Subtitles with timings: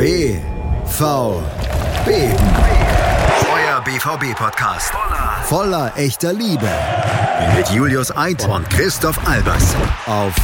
[0.00, 1.04] BVB.
[3.52, 4.94] Euer BVB-Podcast.
[5.42, 6.70] Voller echter Liebe.
[7.54, 9.76] Mit Julius Eid und Christoph Albers.
[10.06, 10.34] Auf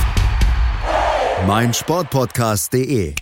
[1.47, 3.15] meinsportpodcast.de.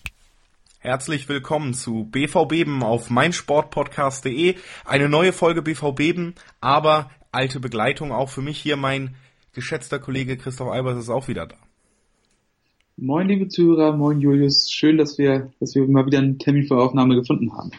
[0.80, 4.56] Herzlich willkommen zu BVBeben auf meinsportpodcast.de.
[4.84, 8.76] Eine neue Folge BVBeben, aber alte Begleitung auch für mich hier.
[8.76, 9.14] Mein
[9.52, 11.54] geschätzter Kollege Christoph Albers ist auch wieder da.
[12.96, 14.70] Moin, liebe Zuhörer, moin Julius.
[14.70, 17.72] Schön, dass wir, dass wir mal wieder einen Termin für Aufnahme gefunden haben.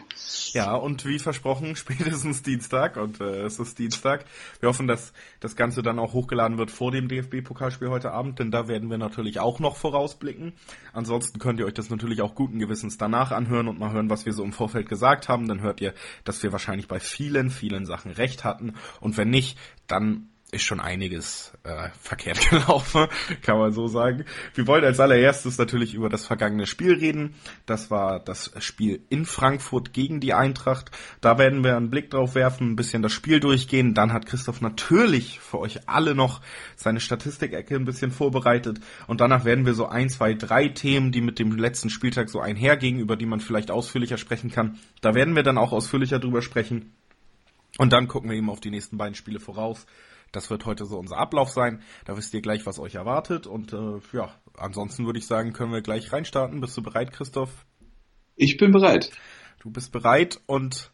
[0.52, 4.26] Ja, und wie versprochen, spätestens Dienstag und äh, es ist Dienstag.
[4.60, 8.50] Wir hoffen, dass das Ganze dann auch hochgeladen wird vor dem DFB-Pokalspiel heute Abend, denn
[8.50, 10.52] da werden wir natürlich auch noch vorausblicken.
[10.92, 14.26] Ansonsten könnt ihr euch das natürlich auch guten Gewissens danach anhören und mal hören, was
[14.26, 15.48] wir so im Vorfeld gesagt haben.
[15.48, 18.74] Dann hört ihr, dass wir wahrscheinlich bei vielen, vielen Sachen recht hatten.
[19.00, 23.08] Und wenn nicht, dann ist schon einiges äh, verkehrt gelaufen,
[23.42, 24.24] kann man so sagen.
[24.54, 27.34] Wir wollen als allererstes natürlich über das vergangene Spiel reden.
[27.66, 30.92] Das war das Spiel in Frankfurt gegen die Eintracht.
[31.20, 33.94] Da werden wir einen Blick drauf werfen, ein bisschen das Spiel durchgehen.
[33.94, 36.40] Dann hat Christoph natürlich für euch alle noch
[36.76, 38.78] seine Statistikecke ein bisschen vorbereitet.
[39.08, 42.40] Und danach werden wir so ein, zwei, drei Themen, die mit dem letzten Spieltag so
[42.40, 44.78] einhergehen, über die man vielleicht ausführlicher sprechen kann.
[45.00, 46.92] Da werden wir dann auch ausführlicher drüber sprechen.
[47.78, 49.86] Und dann gucken wir eben auf die nächsten beiden Spiele voraus.
[50.36, 51.80] Das wird heute so unser Ablauf sein.
[52.04, 53.46] Da wisst ihr gleich, was euch erwartet.
[53.46, 56.60] Und äh, ja, ansonsten würde ich sagen, können wir gleich reinstarten.
[56.60, 57.64] Bist du bereit, Christoph?
[58.34, 59.10] Ich bin bereit.
[59.60, 60.92] Du bist bereit und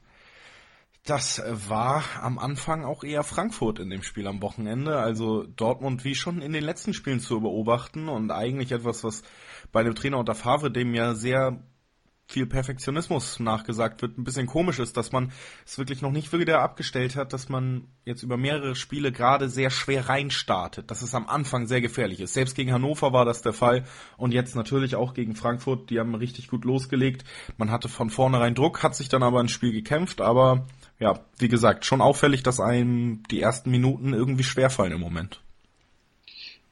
[1.05, 4.99] das war am Anfang auch eher Frankfurt in dem Spiel am Wochenende.
[4.99, 9.25] Also Dortmund wie schon in den letzten Spielen zu beobachten und eigentlich etwas, was
[9.73, 11.61] bei dem Trainer unter Favre, dem ja sehr
[12.33, 15.33] viel Perfektionismus nachgesagt wird, ein bisschen komisch ist, dass man
[15.67, 19.71] es wirklich noch nicht wieder abgestellt hat, dass man jetzt über mehrere Spiele gerade sehr
[19.71, 22.35] schwer reinstartet, dass es am Anfang sehr gefährlich ist.
[22.35, 23.85] Selbst gegen Hannover war das der Fall
[24.17, 27.25] und jetzt natürlich auch gegen Frankfurt, die haben richtig gut losgelegt.
[27.59, 30.67] Man hatte von vornherein Druck, hat sich dann aber ins Spiel gekämpft, aber
[30.99, 35.43] ja, wie gesagt, schon auffällig, dass einem die ersten Minuten irgendwie schwerfallen im Moment.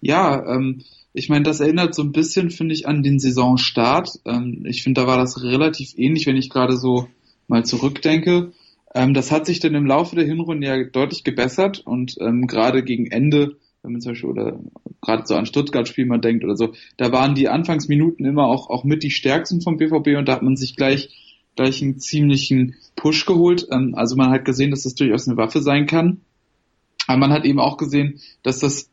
[0.00, 4.10] Ja, ähm, ich meine, das erinnert so ein bisschen, finde ich, an den Saisonstart.
[4.24, 7.08] Ähm, ich finde, da war das relativ ähnlich, wenn ich gerade so
[7.48, 8.52] mal zurückdenke.
[8.94, 12.82] Ähm, das hat sich dann im Laufe der Hinrunde ja deutlich gebessert und ähm, gerade
[12.82, 14.60] gegen Ende, wenn man zum Beispiel oder
[15.00, 18.84] gerade so an Stuttgart-Spiel mal denkt oder so, da waren die Anfangsminuten immer auch, auch
[18.84, 21.08] mit die stärksten vom BVB und da hat man sich gleich
[21.56, 23.66] gleich einen ziemlichen Push geholt.
[23.70, 26.20] Ähm, also man hat gesehen, dass das durchaus eine Waffe sein kann.
[27.06, 28.89] Aber man hat eben auch gesehen, dass das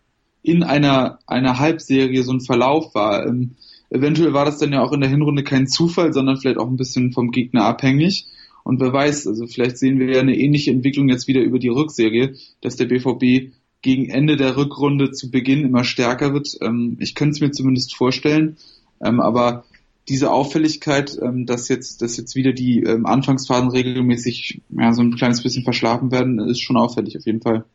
[0.47, 3.27] in einer, einer Halbserie so ein Verlauf war.
[3.27, 3.55] Ähm,
[3.89, 6.77] eventuell war das dann ja auch in der Hinrunde kein Zufall, sondern vielleicht auch ein
[6.77, 8.27] bisschen vom Gegner abhängig.
[8.63, 11.67] Und wer weiß, also vielleicht sehen wir ja eine ähnliche Entwicklung jetzt wieder über die
[11.67, 16.47] Rückserie, dass der BVB gegen Ende der Rückrunde zu Beginn immer stärker wird.
[16.61, 18.55] Ähm, ich könnte es mir zumindest vorstellen.
[19.03, 19.65] Ähm, aber
[20.07, 25.15] diese Auffälligkeit, ähm, dass jetzt, dass jetzt wieder die ähm, Anfangsphasen regelmäßig ja, so ein
[25.15, 27.65] kleines bisschen verschlafen werden, ist schon auffällig auf jeden Fall.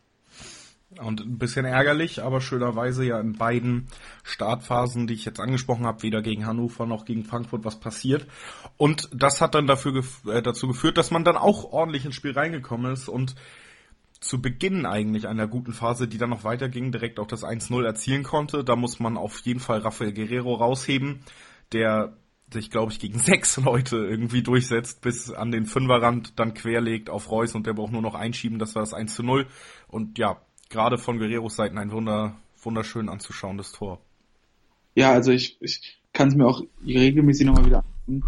[1.02, 3.88] Und ein bisschen ärgerlich, aber schönerweise ja in beiden
[4.22, 8.26] Startphasen, die ich jetzt angesprochen habe, weder gegen Hannover noch gegen Frankfurt was passiert.
[8.76, 12.14] Und das hat dann dafür gef äh, dazu geführt, dass man dann auch ordentlich ins
[12.14, 13.34] Spiel reingekommen ist und
[14.20, 18.22] zu Beginn eigentlich einer guten Phase, die dann noch weiterging, direkt auch das 1-0 erzielen
[18.22, 18.62] konnte.
[18.64, 21.24] Da muss man auf jeden Fall Rafael Guerrero rausheben,
[21.72, 22.16] der
[22.52, 27.30] sich, glaube ich, gegen sechs Leute irgendwie durchsetzt, bis an den Fünferrand dann querlegt auf
[27.30, 29.46] Reus und der braucht nur noch einschieben, das war das 1 0.
[29.88, 30.40] Und ja,
[30.72, 34.00] gerade von Guerreros Seiten ein wunder, wunderschön anzuschauendes Tor.
[34.94, 38.22] Ja, also ich, ich kann es mir auch regelmäßig nochmal wieder ähm,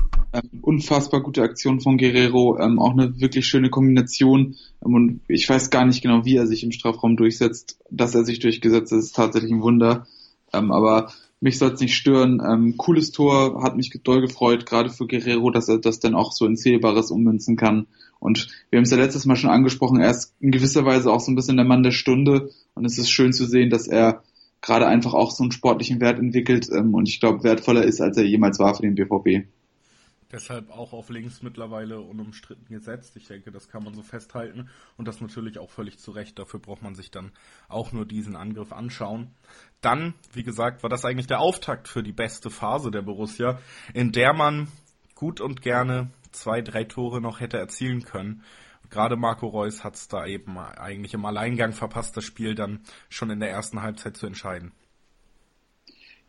[0.62, 5.71] unfassbar gute Aktion von Guerrero, ähm, auch eine wirklich schöne Kombination ähm, und ich weiß
[5.71, 7.78] gar nicht genau, wie er sich im Strafraum durchsetzt.
[7.91, 10.06] Dass er sich durchgesetzt hat, ist tatsächlich ein Wunder.
[10.53, 12.41] Ähm, aber mich soll es nicht stören.
[12.47, 16.33] Ähm, cooles Tor, hat mich doll gefreut, gerade für Guerrero, dass er das dann auch
[16.33, 17.87] so in Zählbares ummünzen kann.
[18.19, 21.21] Und wir haben es ja letztes Mal schon angesprochen, er ist in gewisser Weise auch
[21.21, 22.50] so ein bisschen der Mann der Stunde.
[22.75, 24.23] Und es ist schön zu sehen, dass er
[24.62, 28.17] gerade einfach auch so einen sportlichen Wert entwickelt ähm, und ich glaube wertvoller ist, als
[28.17, 29.47] er jemals war für den BVB.
[30.34, 33.14] Deshalb auch auf links mittlerweile unumstritten gesetzt.
[33.14, 36.37] Ich denke, das kann man so festhalten und das natürlich auch völlig zu Recht.
[36.41, 37.31] Dafür braucht man sich dann
[37.69, 39.31] auch nur diesen Angriff anschauen.
[39.81, 43.61] Dann, wie gesagt, war das eigentlich der Auftakt für die beste Phase der Borussia,
[43.93, 44.67] in der man
[45.14, 48.43] gut und gerne zwei, drei Tore noch hätte erzielen können.
[48.91, 53.31] Gerade Marco Reus hat es da eben eigentlich im Alleingang verpasst, das Spiel dann schon
[53.31, 54.73] in der ersten Halbzeit zu entscheiden.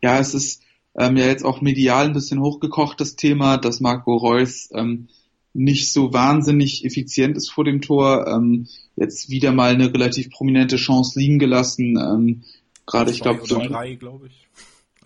[0.00, 0.62] Ja, es ist
[0.98, 5.08] ähm, ja jetzt auch medial ein bisschen hochgekocht, das Thema, dass Marco Reus ähm,
[5.52, 8.26] nicht so wahnsinnig effizient ist vor dem Tor.
[8.26, 11.96] Ähm, jetzt wieder mal eine relativ prominente Chance liegen gelassen.
[11.98, 12.44] Ähm,
[12.86, 14.48] Gerade ich glaube, drei, glaube ich.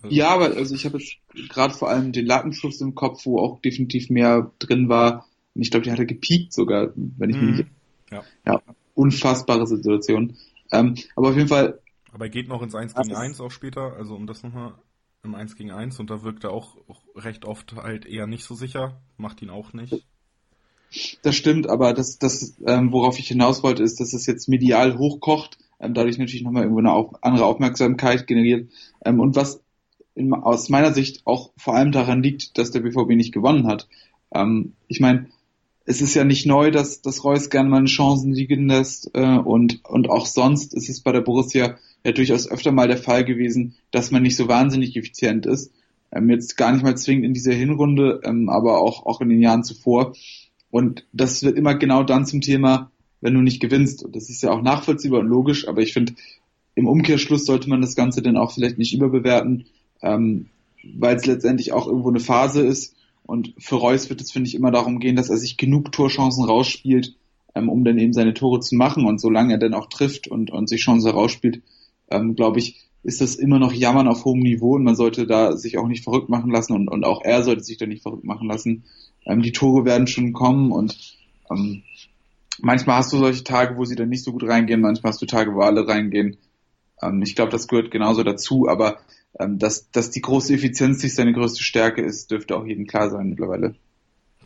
[0.02, 1.16] Also ja, aber also ich habe jetzt
[1.50, 5.26] gerade vor allem den Latenschuss im Kopf, wo auch definitiv mehr drin war.
[5.54, 7.56] Und ich glaube, die hat er gepiekt sogar, wenn ich mhm.
[7.56, 7.66] mich.
[8.10, 8.24] Ja.
[8.46, 8.62] ja,
[8.94, 10.36] unfassbare Situation.
[10.72, 11.80] Ähm, aber auf jeden Fall.
[12.12, 14.74] Aber er geht noch ins 1 gegen 1 auch später, also um das nochmal
[15.22, 16.76] im 1 gegen 1 und da wirkt er auch
[17.14, 20.04] recht oft halt eher nicht so sicher, macht ihn auch nicht.
[21.22, 24.98] Das stimmt, aber das, das ähm, worauf ich hinaus wollte, ist, dass es jetzt medial
[24.98, 28.70] hochkocht, ähm, dadurch natürlich nochmal irgendwo eine auf, andere Aufmerksamkeit generiert.
[29.04, 29.62] Ähm, und was
[30.14, 33.88] in, aus meiner Sicht auch vor allem daran liegt, dass der BVB nicht gewonnen hat.
[34.34, 35.28] Ähm, ich meine,
[35.90, 39.38] es ist ja nicht neu, dass, dass Reus gerne mal eine Chancen liegen lässt äh,
[39.38, 43.24] und, und auch sonst ist es bei der Borussia ja durchaus öfter mal der Fall
[43.24, 45.72] gewesen, dass man nicht so wahnsinnig effizient ist.
[46.12, 49.42] Ähm, jetzt gar nicht mal zwingend in dieser Hinrunde, ähm, aber auch, auch in den
[49.42, 50.14] Jahren zuvor.
[50.70, 54.04] Und das wird immer genau dann zum Thema, wenn du nicht gewinnst.
[54.04, 56.14] Und das ist ja auch nachvollziehbar und logisch, aber ich finde,
[56.76, 59.66] im Umkehrschluss sollte man das Ganze dann auch vielleicht nicht überbewerten,
[60.02, 60.46] ähm,
[60.94, 62.94] weil es letztendlich auch irgendwo eine Phase ist.
[63.24, 66.44] Und für Reus wird es, finde ich, immer darum gehen, dass er sich genug Torchancen
[66.44, 67.14] rausspielt,
[67.54, 69.04] ähm, um dann eben seine Tore zu machen.
[69.06, 71.62] Und solange er dann auch trifft und, und sich Chancen rausspielt,
[72.10, 75.56] ähm, glaube ich, ist das immer noch Jammern auf hohem Niveau und man sollte da
[75.56, 78.24] sich auch nicht verrückt machen lassen und, und auch er sollte sich da nicht verrückt
[78.24, 78.84] machen lassen.
[79.24, 81.16] Ähm, die Tore werden schon kommen und
[81.50, 81.82] ähm,
[82.60, 85.26] manchmal hast du solche Tage, wo sie dann nicht so gut reingehen, manchmal hast du
[85.26, 86.36] Tage, wo alle reingehen.
[87.02, 88.98] Ähm, ich glaube, das gehört genauso dazu, aber
[89.38, 93.10] ähm, dass, dass die große Effizienz nicht seine größte Stärke ist, dürfte auch jedem klar
[93.10, 93.74] sein mittlerweile.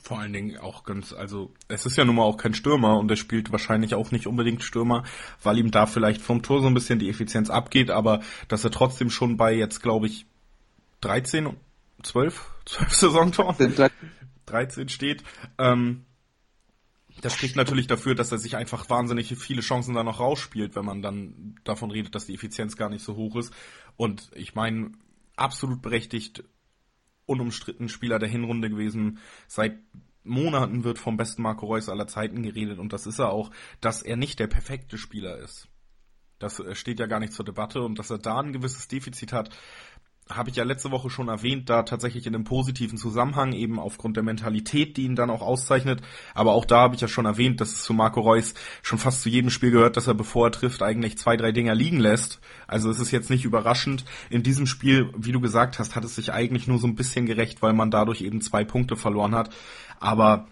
[0.03, 3.11] Vor allen Dingen auch ganz, also es ist ja nun mal auch kein Stürmer und
[3.11, 5.05] er spielt wahrscheinlich auch nicht unbedingt Stürmer,
[5.43, 8.71] weil ihm da vielleicht vom Tor so ein bisschen die Effizienz abgeht, aber dass er
[8.71, 10.27] trotzdem schon bei jetzt, glaube ich,
[11.01, 11.57] 13,
[12.03, 13.91] 12, 12 Saisontoren,
[14.45, 15.25] 13 steht,
[15.59, 16.05] ähm,
[17.25, 20.85] das spricht natürlich dafür, dass er sich einfach wahnsinnig viele Chancen da noch rausspielt, wenn
[20.85, 23.51] man dann davon redet, dass die Effizienz gar nicht so hoch ist.
[23.97, 24.93] Und ich meine,
[25.35, 26.45] absolut berechtigt
[27.25, 29.21] unumstritten Spieler der Hinrunde gewesen.
[29.47, 29.79] Seit
[30.23, 33.51] Monaten wird vom besten Marco Reus aller Zeiten geredet und das ist er auch,
[33.81, 35.69] dass er nicht der perfekte Spieler ist.
[36.39, 39.33] Das äh, steht ja gar nicht zur Debatte und dass er da ein gewisses Defizit
[39.33, 39.49] hat,
[40.31, 44.17] habe ich ja letzte Woche schon erwähnt, da tatsächlich in einem positiven Zusammenhang, eben aufgrund
[44.17, 46.01] der Mentalität, die ihn dann auch auszeichnet.
[46.35, 49.21] Aber auch da habe ich ja schon erwähnt, dass es zu Marco Reus schon fast
[49.21, 52.41] zu jedem Spiel gehört, dass er, bevor er trifft, eigentlich zwei, drei Dinger liegen lässt.
[52.67, 54.05] Also es ist jetzt nicht überraschend.
[54.31, 57.27] In diesem Spiel, wie du gesagt hast, hat es sich eigentlich nur so ein bisschen
[57.27, 59.51] gerecht, weil man dadurch eben zwei Punkte verloren hat.
[60.01, 60.49] Aber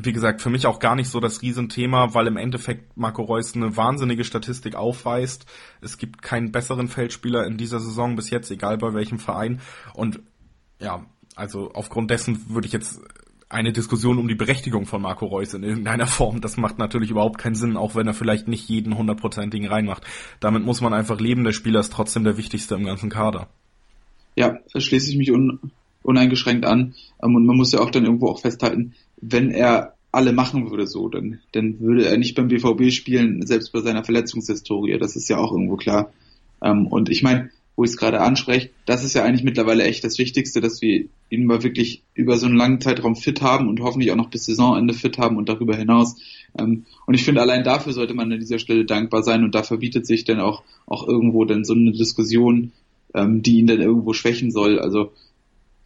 [0.00, 3.54] wie gesagt, für mich auch gar nicht so das Riesenthema, weil im Endeffekt Marco Reus
[3.54, 5.46] eine wahnsinnige Statistik aufweist.
[5.80, 9.60] Es gibt keinen besseren Feldspieler in dieser Saison bis jetzt, egal bei welchem Verein.
[9.94, 10.20] Und
[10.80, 11.04] ja,
[11.34, 13.00] also aufgrund dessen würde ich jetzt
[13.48, 17.38] eine Diskussion um die Berechtigung von Marco Reus in irgendeiner Form, das macht natürlich überhaupt
[17.38, 20.04] keinen Sinn, auch wenn er vielleicht nicht jeden hundertprozentigen reinmacht.
[20.38, 23.48] Damit muss man einfach leben, der Spieler ist trotzdem der wichtigste im ganzen Kader.
[24.36, 25.72] Ja, schließe ich mich un
[26.02, 26.94] uneingeschränkt an.
[27.22, 30.86] Ähm, und man muss ja auch dann irgendwo auch festhalten, wenn er alle machen würde
[30.86, 34.98] so, dann, dann würde er nicht beim BVB spielen, selbst bei seiner Verletzungshistorie.
[34.98, 36.12] Das ist ja auch irgendwo klar.
[36.62, 40.02] Ähm, und ich meine, wo ich es gerade anspreche, das ist ja eigentlich mittlerweile echt
[40.02, 43.80] das Wichtigste, dass wir ihn mal wirklich über so einen langen Zeitraum fit haben und
[43.80, 46.16] hoffentlich auch noch bis Saisonende fit haben und darüber hinaus.
[46.58, 49.62] Ähm, und ich finde, allein dafür sollte man an dieser Stelle dankbar sein und da
[49.62, 52.72] verbietet sich dann auch, auch irgendwo dann so eine Diskussion,
[53.14, 54.80] ähm, die ihn dann irgendwo schwächen soll.
[54.80, 55.12] Also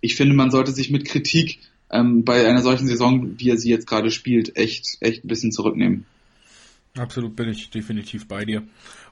[0.00, 1.58] ich finde, man sollte sich mit Kritik
[1.93, 5.53] ähm, bei einer solchen Saison, wie er sie jetzt gerade spielt, echt, echt ein bisschen
[5.53, 6.06] zurücknehmen.
[6.99, 8.63] Absolut bin ich definitiv bei dir.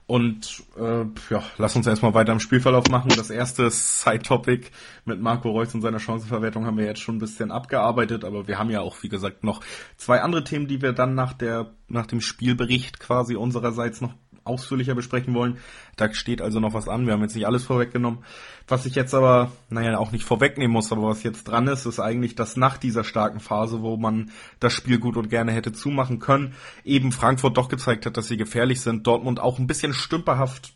[0.07, 3.13] Und äh, ja, lass uns erstmal weiter im Spielverlauf machen.
[3.15, 4.67] Das erste Side-Topic
[5.05, 8.59] mit Marco Reus und seiner Chancenverwertung haben wir jetzt schon ein bisschen abgearbeitet, aber wir
[8.59, 9.61] haben ja auch, wie gesagt, noch
[9.97, 14.95] zwei andere Themen, die wir dann nach der nach dem Spielbericht quasi unsererseits noch ausführlicher
[14.95, 15.59] besprechen wollen.
[15.97, 17.07] Da steht also noch was an.
[17.07, 18.25] Wir haben jetzt nicht alles vorweggenommen.
[18.69, 22.01] Was ich jetzt aber, naja, auch nicht vorwegnehmen muss, aber was jetzt dran ist, ist
[22.01, 26.19] eigentlich, dass nach dieser starken Phase, wo man das Spiel gut und gerne hätte zumachen
[26.19, 26.55] können,
[26.85, 29.07] eben Frankfurt doch gezeigt hat, dass sie gefährlich sind.
[29.07, 30.73] Dortmund auch ein bisschen stümperhaft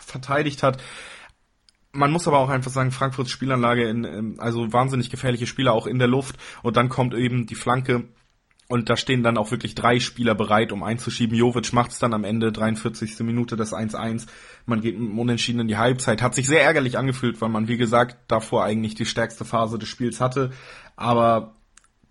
[0.00, 0.82] verteidigt hat.
[1.92, 5.98] Man muss aber auch einfach sagen, Frankfurts Spielanlage, in, also wahnsinnig gefährliche Spieler auch in
[5.98, 8.04] der Luft und dann kommt eben die Flanke
[8.68, 11.36] und da stehen dann auch wirklich drei Spieler bereit, um einzuschieben.
[11.36, 13.20] Jovic macht es dann am Ende, 43.
[13.20, 14.26] Minute das 1-1.
[14.64, 16.20] Man geht Unentschieden in die Halbzeit.
[16.20, 19.88] Hat sich sehr ärgerlich angefühlt, weil man, wie gesagt, davor eigentlich die stärkste Phase des
[19.88, 20.50] Spiels hatte.
[20.96, 21.54] Aber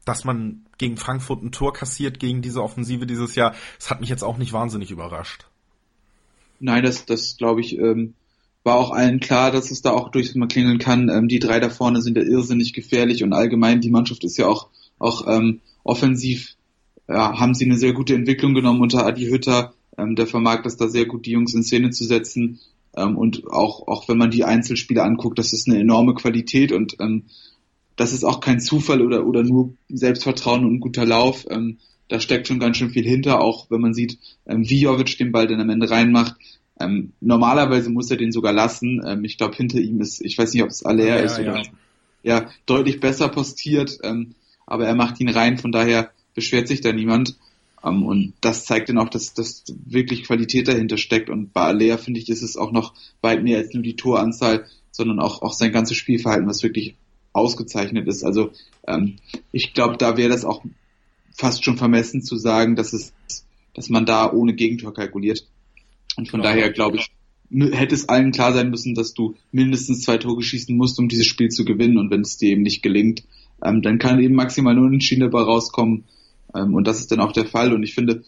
[0.06, 4.10] dass man gegen Frankfurt ein Tor kassiert, gegen diese Offensive dieses Jahr, das hat mich
[4.10, 5.48] jetzt auch nicht wahnsinnig überrascht.
[6.60, 8.14] Nein, das, das glaube ich, ähm,
[8.64, 11.10] war auch allen klar, dass es da auch durchaus mal klingeln kann.
[11.10, 14.48] Ähm, die drei da vorne sind ja irrsinnig gefährlich und allgemein die Mannschaft ist ja
[14.48, 14.70] auch,
[15.00, 16.56] auch ähm, offensiv
[17.08, 19.74] ja, haben sie eine sehr gute Entwicklung genommen unter Adi Hütter.
[19.98, 22.60] Ähm, der vermag das da sehr gut, die Jungs in Szene zu setzen.
[22.98, 26.98] Ähm, und auch, auch wenn man die Einzelspiele anguckt, das ist eine enorme Qualität und
[27.00, 27.24] ähm,
[27.96, 31.46] das ist auch kein Zufall oder, oder nur Selbstvertrauen und ein guter Lauf.
[31.50, 31.78] Ähm,
[32.08, 35.32] da steckt schon ganz schön viel hinter, auch wenn man sieht, ähm, wie Jovic den
[35.32, 36.36] Ball dann am Ende reinmacht.
[36.80, 39.02] Ähm, normalerweise muss er den sogar lassen.
[39.06, 41.58] Ähm, ich glaube, hinter ihm ist, ich weiß nicht, ob es Aller ja, ist oder
[41.58, 41.64] ja.
[42.24, 42.50] ja.
[42.66, 47.38] deutlich besser postiert, ähm, aber er macht ihn rein, von daher beschwert sich da niemand.
[47.82, 51.30] Um, ähm, und das zeigt dann auch, dass, dass wirklich Qualität dahinter steckt.
[51.30, 54.66] Und bei Alea, finde ich, ist es auch noch weit mehr als nur die Toranzahl,
[54.92, 56.96] sondern auch, auch sein ganzes Spielverhalten, was wirklich
[57.34, 58.24] ausgezeichnet ist.
[58.24, 58.52] Also
[58.88, 59.18] ähm,
[59.52, 60.64] ich glaube, da wäre das auch
[61.32, 63.14] fast schon vermessen zu sagen, dass es,
[63.74, 65.46] dass man da ohne Gegentor kalkuliert.
[66.16, 66.54] Und von genau.
[66.54, 67.12] daher glaube ich,
[67.74, 71.28] hätte es allen klar sein müssen, dass du mindestens zwei Tore schießen musst, um dieses
[71.28, 71.98] Spiel zu gewinnen.
[71.98, 73.24] Und wenn es dir eben nicht gelingt,
[73.64, 76.06] ähm, dann kann eben maximal nur ein Unentschieden dabei rauskommen.
[76.56, 77.74] Ähm, und das ist dann auch der Fall.
[77.74, 78.24] Und ich finde,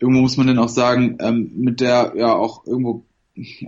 [0.00, 3.04] irgendwo muss man dann auch sagen, ähm, mit der ja auch irgendwo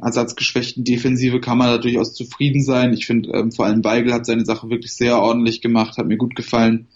[0.00, 2.92] ersatzgeschwächten Defensive kann man da durchaus zufrieden sein.
[2.92, 6.16] Ich finde, ähm, vor allem Weigel hat seine Sache wirklich sehr ordentlich gemacht, hat mir
[6.16, 6.88] gut gefallen.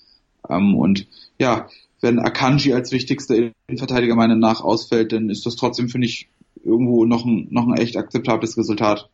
[0.49, 1.07] Ähm, und
[1.39, 1.69] ja,
[2.01, 6.29] wenn Akanji als wichtigster Innenverteidiger meiner nach ausfällt, dann ist das trotzdem, finde ich,
[6.65, 9.09] irgendwo noch ein, noch ein echt akzeptables Resultat.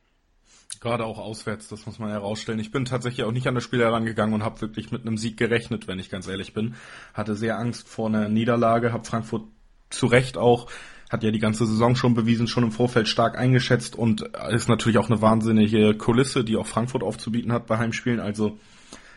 [0.81, 2.59] Gerade auch auswärts, das muss man herausstellen.
[2.59, 5.37] Ich bin tatsächlich auch nicht an das Spiel herangegangen und habe wirklich mit einem Sieg
[5.37, 6.75] gerechnet, wenn ich ganz ehrlich bin.
[7.13, 9.43] Hatte sehr Angst vor einer Niederlage, habe Frankfurt
[9.91, 10.71] zu Recht auch,
[11.11, 14.97] hat ja die ganze Saison schon bewiesen, schon im Vorfeld stark eingeschätzt und ist natürlich
[14.97, 18.21] auch eine wahnsinnige Kulisse, die auch Frankfurt aufzubieten hat bei Heimspielen.
[18.21, 18.59] Also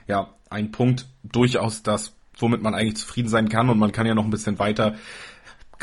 [0.05, 4.15] ja, ein Punkt durchaus das, womit man eigentlich zufrieden sein kann und man kann ja
[4.15, 4.95] noch ein bisschen weiter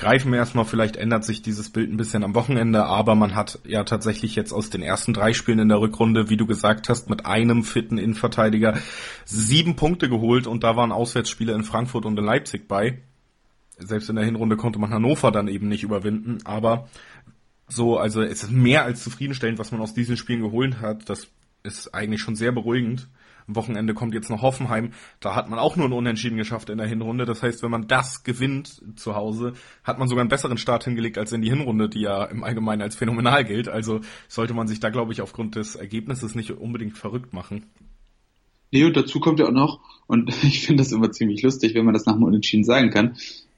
[0.00, 3.61] greifen wir erstmal, vielleicht ändert sich dieses Bild ein bisschen am Wochenende, aber man hat
[3.64, 7.11] ja tatsächlich jetzt aus den ersten drei Spielen in der Rückrunde, wie du gesagt hast,
[7.11, 8.78] mit einem fitten Innenverteidiger
[9.26, 13.02] sieben Punkte geholt und da waren Auswärtsspiele in Frankfurt und in Leipzig bei.
[13.78, 16.88] Selbst in der Hinrunde konnte man Hannover dann eben nicht überwinden, aber
[17.69, 21.09] so, also es ist mehr als zufriedenstellend, was man aus diesen Spielen geholt hat.
[21.11, 21.28] Das
[21.62, 23.07] ist eigentlich schon sehr beruhigend.
[23.50, 24.92] Am Wochenende kommt jetzt noch Hoffenheim.
[25.19, 27.25] Da hat man auch nur ein Unentschieden geschafft in der Hinrunde.
[27.25, 31.19] Das heißt, wenn man das gewinnt zu Hause, hat man sogar einen besseren Start hingelegt
[31.19, 33.69] als in die Hinrunde, die ja im Allgemeinen als phänomenal gilt.
[33.69, 37.66] Also sollte man sich da, glaube ich, aufgrund des Ergebnisses nicht unbedingt verrückt machen.
[38.71, 41.85] Nee, und dazu kommt ja auch noch, und ich finde das immer ziemlich lustig, wenn
[41.85, 43.16] man das nach dem Unentschieden sagen kann,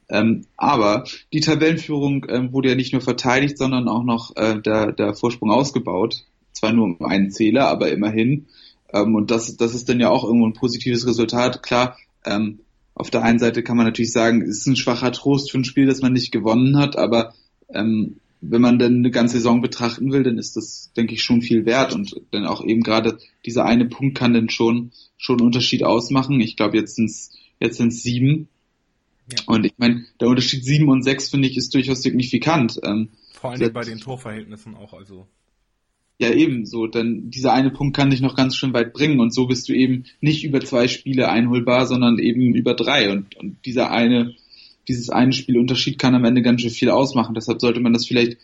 [0.08, 4.92] ähm, aber die Tabellenführung ähm, wurde ja nicht nur verteidigt, sondern auch noch äh, der,
[4.92, 6.24] der Vorsprung ausgebaut.
[6.52, 8.46] Zwar nur um einen Zähler, aber immerhin.
[8.92, 11.62] Ähm, und das, das ist dann ja auch irgendwo ein positives Resultat.
[11.62, 12.60] Klar, ähm,
[12.94, 15.64] auf der einen Seite kann man natürlich sagen, es ist ein schwacher Trost für ein
[15.64, 17.34] Spiel, das man nicht gewonnen hat, aber
[17.68, 21.42] ähm, wenn man dann eine ganze Saison betrachten will, dann ist das, denke ich, schon
[21.42, 25.46] viel wert und dann auch eben gerade dieser eine Punkt kann dann schon schon einen
[25.46, 26.40] Unterschied ausmachen.
[26.40, 27.30] Ich glaube, jetzt sind's
[27.60, 28.48] jetzt sind's sieben.
[29.32, 29.38] Ja.
[29.46, 32.80] Und ich meine, der Unterschied sieben und sechs finde ich ist durchaus signifikant.
[32.82, 35.28] Ähm, Vor allem bei den Torverhältnissen auch, also.
[36.22, 36.86] Ja, eben so.
[36.86, 39.72] Denn dieser eine Punkt kann dich noch ganz schön weit bringen und so bist du
[39.72, 43.10] eben nicht über zwei Spiele einholbar, sondern eben über drei.
[43.10, 44.36] Und, und dieser eine,
[44.86, 47.34] dieses eine Spielunterschied kann am Ende ganz schön viel ausmachen.
[47.34, 48.36] Deshalb sollte man das vielleicht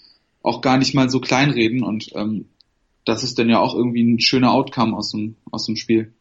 [0.43, 2.47] auch gar nicht mal so kleinreden und ähm,
[3.05, 6.13] das ist dann ja auch irgendwie ein schöner Outcome aus dem, aus dem Spiel.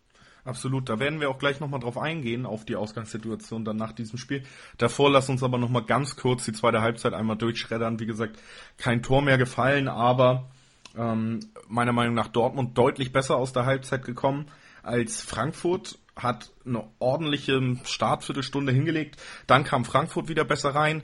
[0.45, 4.19] Absolut, da werden wir auch gleich nochmal drauf eingehen, auf die Ausgangssituation dann nach diesem
[4.19, 4.43] Spiel.
[4.77, 7.99] Davor lass uns aber nochmal ganz kurz die zweite Halbzeit einmal durchschreddern.
[7.99, 8.37] Wie gesagt,
[8.77, 10.51] kein Tor mehr gefallen, aber
[10.97, 14.47] ähm, meiner Meinung nach Dortmund deutlich besser aus der Halbzeit gekommen
[14.83, 21.03] als Frankfurt, hat eine ordentliche Startviertelstunde hingelegt, dann kam Frankfurt wieder besser rein,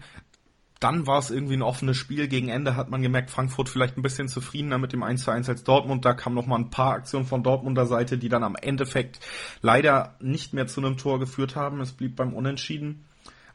[0.83, 2.27] dann war es irgendwie ein offenes Spiel.
[2.27, 5.47] Gegen Ende hat man gemerkt, Frankfurt vielleicht ein bisschen zufriedener mit dem 1 zu 1
[5.47, 6.03] als Dortmund.
[6.03, 9.21] Da kamen noch mal ein paar Aktionen von Dortmunder Seite, die dann am Endeffekt
[9.61, 11.79] leider nicht mehr zu einem Tor geführt haben.
[11.79, 13.05] Es blieb beim Unentschieden.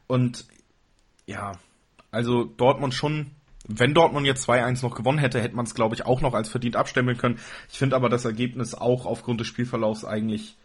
[0.07, 0.47] Und
[1.27, 1.51] ja,
[2.09, 3.29] also Dortmund schon
[3.69, 6.49] wenn Dortmund jetzt 2-1 noch gewonnen hätte, hätte man es, glaube ich, auch noch als
[6.49, 7.39] verdient abstempeln können.
[7.71, 10.57] Ich finde aber das Ergebnis auch aufgrund des Spielverlaufs eigentlich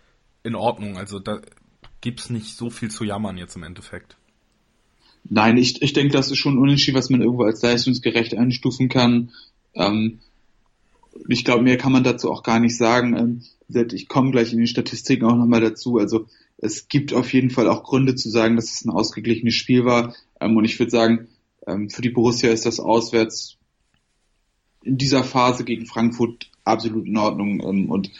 [0.42, 0.96] in Ordnung.
[0.96, 1.40] Also da
[2.00, 4.16] gibt's nicht so viel zu jammern jetzt im Endeffekt.
[5.28, 8.88] Nein, ich, ich denke, das ist schon ein Unentschieden, was man irgendwo als leistungsgerecht einstufen
[8.88, 9.32] kann.
[9.75, 10.20] Ähm,
[11.28, 13.16] ich glaube, mehr kann man dazu auch gar nicht sagen.
[13.68, 15.99] Ähm, ich komme gleich in den Statistiken auch nochmal dazu.
[15.99, 19.84] Also es gibt auf jeden Fall auch Gründe zu sagen, dass es ein ausgeglichenes Spiel
[19.84, 20.14] war.
[20.40, 21.28] Ähm, und ich würde sagen,
[21.66, 23.56] ähm, für die Borussia ist das auswärts
[24.83, 28.11] in dieser Phase gegen Frankfurt absolut in Ordnung ähm, und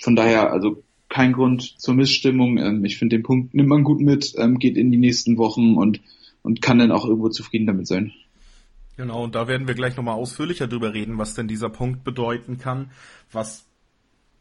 [0.00, 2.58] von daher also kein Grund zur Missstimmung.
[2.58, 5.74] Ähm, ich finde den Punkt nimmt man gut mit, ähm, geht in die nächsten Wochen
[5.76, 6.00] und
[6.42, 8.12] und kann dann auch irgendwo zufrieden damit sein.
[8.96, 12.56] Genau, und da werden wir gleich nochmal ausführlicher drüber reden, was denn dieser Punkt bedeuten
[12.56, 12.92] kann,
[13.32, 13.66] was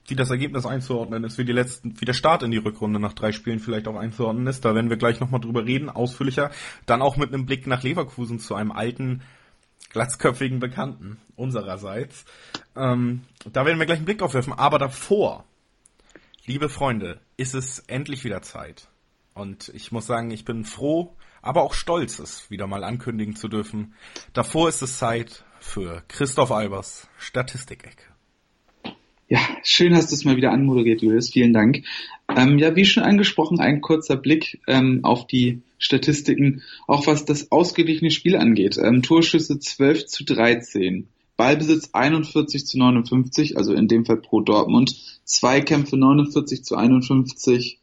[0.07, 3.13] wie das Ergebnis einzuordnen ist, wie die letzten, wie der Start in die Rückrunde nach
[3.13, 4.63] drei Spielen vielleicht auch einzuordnen ist.
[4.63, 6.51] Da werden wir gleich nochmal drüber reden, ausführlicher.
[6.85, 9.21] Dann auch mit einem Blick nach Leverkusen zu einem alten
[9.89, 12.25] glatzköpfigen Bekannten unsererseits.
[12.75, 13.21] Ähm,
[13.51, 14.53] da werden wir gleich einen Blick drauf werfen.
[14.53, 15.45] Aber davor,
[16.45, 18.89] liebe Freunde, ist es endlich wieder Zeit.
[19.33, 23.47] Und ich muss sagen, ich bin froh, aber auch stolz, es wieder mal ankündigen zu
[23.47, 23.93] dürfen.
[24.33, 28.14] Davor ist es Zeit für Christoph Albers Statistikecke.
[29.27, 31.31] Ja, schön hast du es mal wieder anmoderiert, Julius.
[31.31, 31.83] Vielen Dank.
[32.35, 37.51] Ähm, ja, wie schon angesprochen, ein kurzer Blick ähm, auf die Statistiken, auch was das
[37.51, 38.77] ausgeglichene Spiel angeht.
[38.77, 44.95] Ähm, Torschüsse 12 zu 13, Ballbesitz 41 zu 59, also in dem Fall pro Dortmund,
[45.23, 47.79] Zweikämpfe 49 zu 51,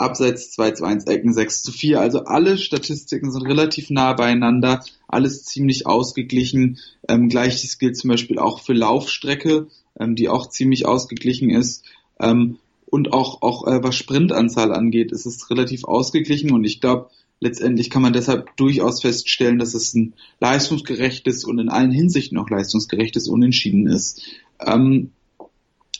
[0.00, 2.00] Abseits 2 zu 1, Ecken 6 zu 4.
[2.00, 6.78] Also alle Statistiken sind relativ nah beieinander, alles ziemlich ausgeglichen.
[7.08, 11.84] Ähm, Gleiches gilt zum Beispiel auch für Laufstrecke, ähm, die auch ziemlich ausgeglichen ist.
[12.18, 17.10] Ähm, und auch, auch äh, was Sprintanzahl angeht, ist es relativ ausgeglichen und ich glaube,
[17.38, 22.50] letztendlich kann man deshalb durchaus feststellen, dass es ein leistungsgerechtes und in allen Hinsichten auch
[22.50, 24.22] leistungsgerechtes Unentschieden ist.
[24.64, 25.12] Ähm,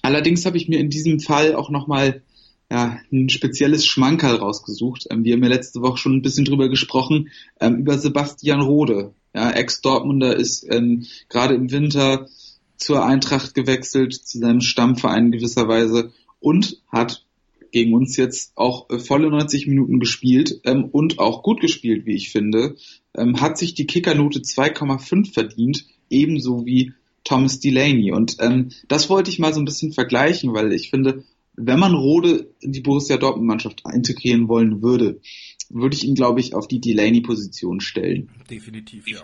[0.03, 2.23] allerdings habe ich mir in diesem Fall auch nochmal
[2.71, 5.07] ja, ein spezielles Schmankerl rausgesucht.
[5.11, 9.13] Ähm, wir haben ja letzte Woche schon ein bisschen drüber gesprochen, ähm, über Sebastian Rode.
[9.35, 12.29] Ja, Ex-Dortmunder ist ähm, gerade im Winter
[12.77, 17.25] zur Eintracht gewechselt, zu seinem Stammverein gewisserweise und hat
[17.73, 22.15] gegen uns jetzt auch äh, volle 90 Minuten gespielt ähm, und auch gut gespielt, wie
[22.15, 22.77] ich finde.
[23.17, 26.93] Ähm, hat sich die Kickernote 2,5 verdient, ebenso wie
[27.25, 28.13] Thomas Delaney.
[28.13, 31.25] Und ähm, das wollte ich mal so ein bisschen vergleichen, weil ich finde,
[31.55, 35.21] wenn man Rode in die Borussia Dortmund Mannschaft integrieren wollen würde,
[35.69, 38.31] würde ich ihn, glaube ich, auf die Delaney-Position stellen.
[38.51, 39.21] Definitiv, ja.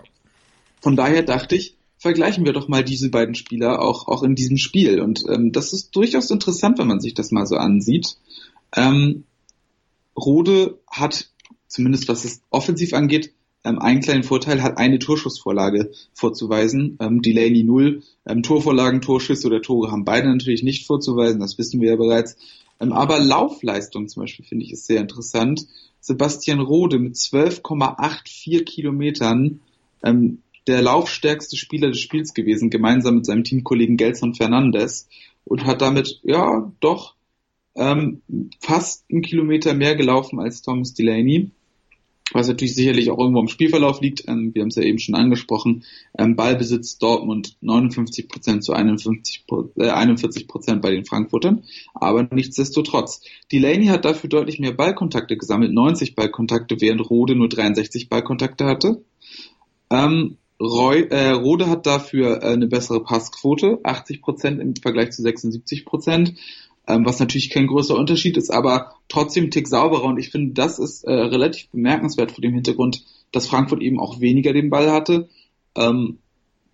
[0.81, 4.57] Von daher dachte ich, vergleichen wir doch mal diese beiden Spieler auch, auch in diesem
[4.57, 5.01] Spiel.
[5.01, 8.17] Und ähm, das ist durchaus interessant, wenn man sich das mal so ansieht.
[8.75, 9.23] Ähm,
[10.15, 11.29] Rode hat,
[11.67, 13.33] zumindest was es offensiv angeht,
[13.67, 16.97] ähm, einen kleinen Vorteil, hat eine Torschussvorlage vorzuweisen.
[17.01, 18.03] Ähm, Delaney null.
[18.25, 22.37] Ähm, Torvorlagen, Torschüsse oder Tore haben beide natürlich nicht vorzuweisen, das wissen wir ja bereits.
[22.79, 25.67] Ähm, aber Laufleistung zum Beispiel finde ich ist sehr interessant.
[25.99, 29.59] Sebastian Rode mit 12,84 Kilometern
[30.03, 35.07] ähm, der laufstärkste Spieler des Spiels gewesen, gemeinsam mit seinem Teamkollegen Gelson Fernandes
[35.45, 37.15] und hat damit ja doch
[37.75, 38.21] ähm,
[38.59, 41.51] fast einen Kilometer mehr gelaufen als Thomas Delaney
[42.33, 44.27] was natürlich sicherlich auch irgendwo im Spielverlauf liegt.
[44.27, 45.83] Ähm, wir haben es ja eben schon angesprochen.
[46.17, 49.45] Ähm, Ballbesitz Dortmund 59 Prozent zu 51,
[49.77, 51.63] äh, 41 Prozent bei den Frankfurtern.
[51.93, 53.21] Aber nichtsdestotrotz.
[53.51, 59.01] Delaney hat dafür deutlich mehr Ballkontakte gesammelt, 90 Ballkontakte, während Rode nur 63 Ballkontakte hatte.
[59.89, 65.21] Ähm, Roy, äh, Rode hat dafür äh, eine bessere Passquote, 80 Prozent im Vergleich zu
[65.21, 66.33] 76 Prozent
[66.87, 70.79] ähm, was natürlich kein großer Unterschied ist, aber trotzdem Tick sauberer und ich finde, das
[70.79, 75.29] ist äh, relativ bemerkenswert vor dem Hintergrund, dass Frankfurt eben auch weniger den Ball hatte.
[75.75, 76.19] Ähm,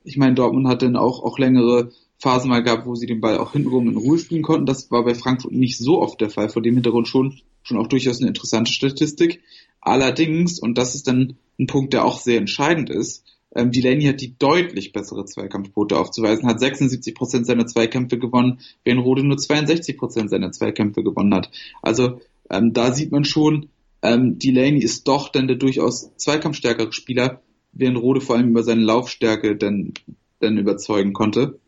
[0.03, 3.37] ich meine, Dortmund hat dann auch, auch längere Phasen mal gehabt, wo sie den Ball
[3.37, 4.65] auch hintenrum in Ruhe spielen konnten.
[4.65, 6.49] Das war bei Frankfurt nicht so oft der Fall.
[6.49, 9.41] Vor dem Hintergrund schon, schon auch durchaus eine interessante Statistik.
[9.81, 14.21] Allerdings, und das ist dann ein Punkt, der auch sehr entscheidend ist, ähm, Delaney hat
[14.21, 19.97] die deutlich bessere Zweikampfquote aufzuweisen, hat 76 Prozent seiner Zweikämpfe gewonnen, während Rode nur 62
[19.97, 21.51] Prozent seiner Zweikämpfe gewonnen hat.
[21.81, 23.69] Also ähm, da sieht man schon,
[24.01, 28.81] ähm, Delaney ist doch dann der durchaus zweikampfstärkere Spieler, während Rode vor allem über seine
[28.81, 29.93] Laufstärke dann,
[30.39, 31.59] dann überzeugen konnte.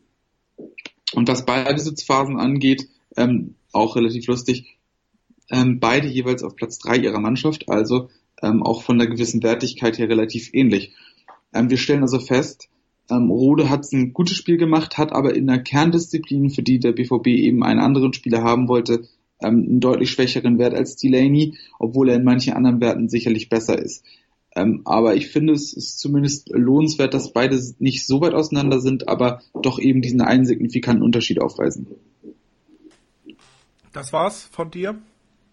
[1.13, 4.78] Und was Ballbesitzphasen angeht, ähm, auch relativ lustig,
[5.52, 8.10] ähm, beide jeweils auf Platz drei ihrer Mannschaft, also
[8.41, 10.93] ähm, auch von der gewissen Wertigkeit her relativ ähnlich.
[11.56, 12.70] Ähm, wir stellen also fest,
[13.10, 16.91] ähm, Rode hat ein gutes Spiel gemacht, hat aber in der Kerndisziplin, für die der
[16.91, 19.08] BVB eben einen anderen Spieler haben wollte,
[19.41, 23.78] ähm, einen deutlich schwächeren Wert als Delaney, obwohl er in manchen anderen Werten sicherlich besser
[23.78, 24.04] ist.
[24.56, 29.08] Ähm, aber ich finde, es ist zumindest lohnenswert, dass beide nicht so weit auseinander sind,
[29.08, 31.88] aber doch eben diesen einen signifikanten Unterschied aufweisen.
[33.91, 34.98] Das war's von dir?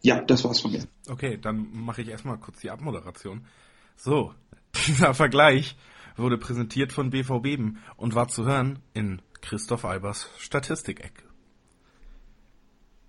[0.03, 0.85] Ja, das war's von mir.
[1.09, 3.43] Okay, dann mache ich erstmal kurz die Abmoderation.
[3.97, 4.33] So,
[4.87, 5.77] dieser Vergleich
[6.17, 11.25] wurde präsentiert von BVB und war zu hören in Christoph Albers Statistikecke.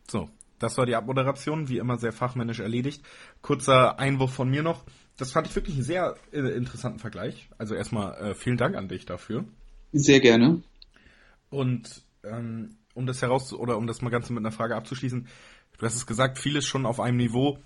[0.08, 3.04] So, das war die Abmoderation, wie immer sehr fachmännisch erledigt.
[3.42, 4.86] Kurzer Einwurf von mir noch.
[5.18, 7.50] Das fand ich wirklich einen sehr äh, interessanten Vergleich.
[7.58, 9.46] Also erstmal äh, vielen Dank an dich dafür.
[9.92, 10.64] Sehr gerne.
[11.50, 15.28] Und ähm, um das heraus oder um das mal ganz mit einer Frage abzuschließen,
[15.78, 17.60] du hast es gesagt, vieles schon auf einem Niveau,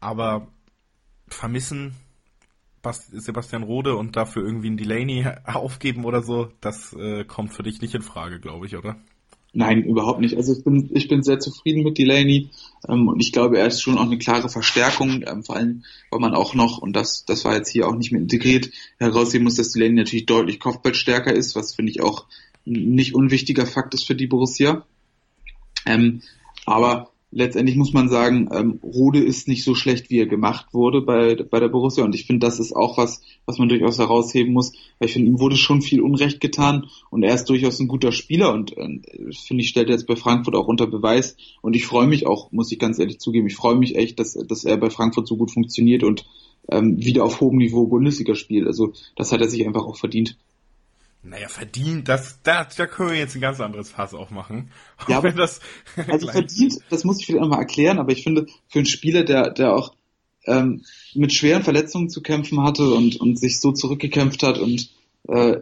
[0.00, 0.48] aber
[1.28, 1.94] vermissen
[2.92, 7.80] Sebastian Rode und dafür irgendwie einen Delaney aufgeben oder so, das äh, kommt für dich
[7.80, 8.96] nicht in Frage, glaube ich, oder?
[9.52, 10.36] Nein, überhaupt nicht.
[10.36, 12.50] Also ich bin, ich bin sehr zufrieden mit Delaney
[12.86, 16.20] ähm, und ich glaube, er ist schon auch eine klare Verstärkung, ähm, vor allem, weil
[16.20, 18.68] man auch noch, und das, das war jetzt hier auch nicht mehr integriert,
[18.98, 22.26] heraussehen muss, dass Delaney natürlich deutlich Kopfballstärker ist, was finde ich auch
[22.66, 24.84] ein nicht unwichtiger Fakt ist für die Borussia.
[25.86, 26.20] Ähm,
[26.66, 31.02] aber letztendlich muss man sagen, ähm, Rode ist nicht so schlecht, wie er gemacht wurde
[31.02, 32.02] bei, bei der Borussia.
[32.02, 35.28] Und ich finde, das ist auch was, was man durchaus herausheben muss, weil ich finde,
[35.28, 39.00] ihm wurde schon viel Unrecht getan und er ist durchaus ein guter Spieler und äh,
[39.46, 41.36] finde ich, stellt er jetzt bei Frankfurt auch unter Beweis.
[41.60, 44.32] Und ich freue mich auch, muss ich ganz ehrlich zugeben, ich freue mich echt, dass,
[44.32, 46.24] dass er bei Frankfurt so gut funktioniert und
[46.70, 48.66] ähm, wieder auf hohem Niveau Bundesliga spielt.
[48.66, 50.38] Also das hat er sich einfach auch verdient.
[51.28, 54.70] Naja, verdient, das, da, da können wir jetzt ein ganz anderes Fass aufmachen.
[55.08, 55.60] Ja, aber das
[56.08, 59.50] also verdient, das muss ich vielleicht nochmal erklären, aber ich finde, für einen Spieler, der,
[59.50, 59.94] der auch
[60.46, 60.84] ähm,
[61.14, 64.90] mit schweren Verletzungen zu kämpfen hatte und, und sich so zurückgekämpft hat und
[65.28, 65.58] äh,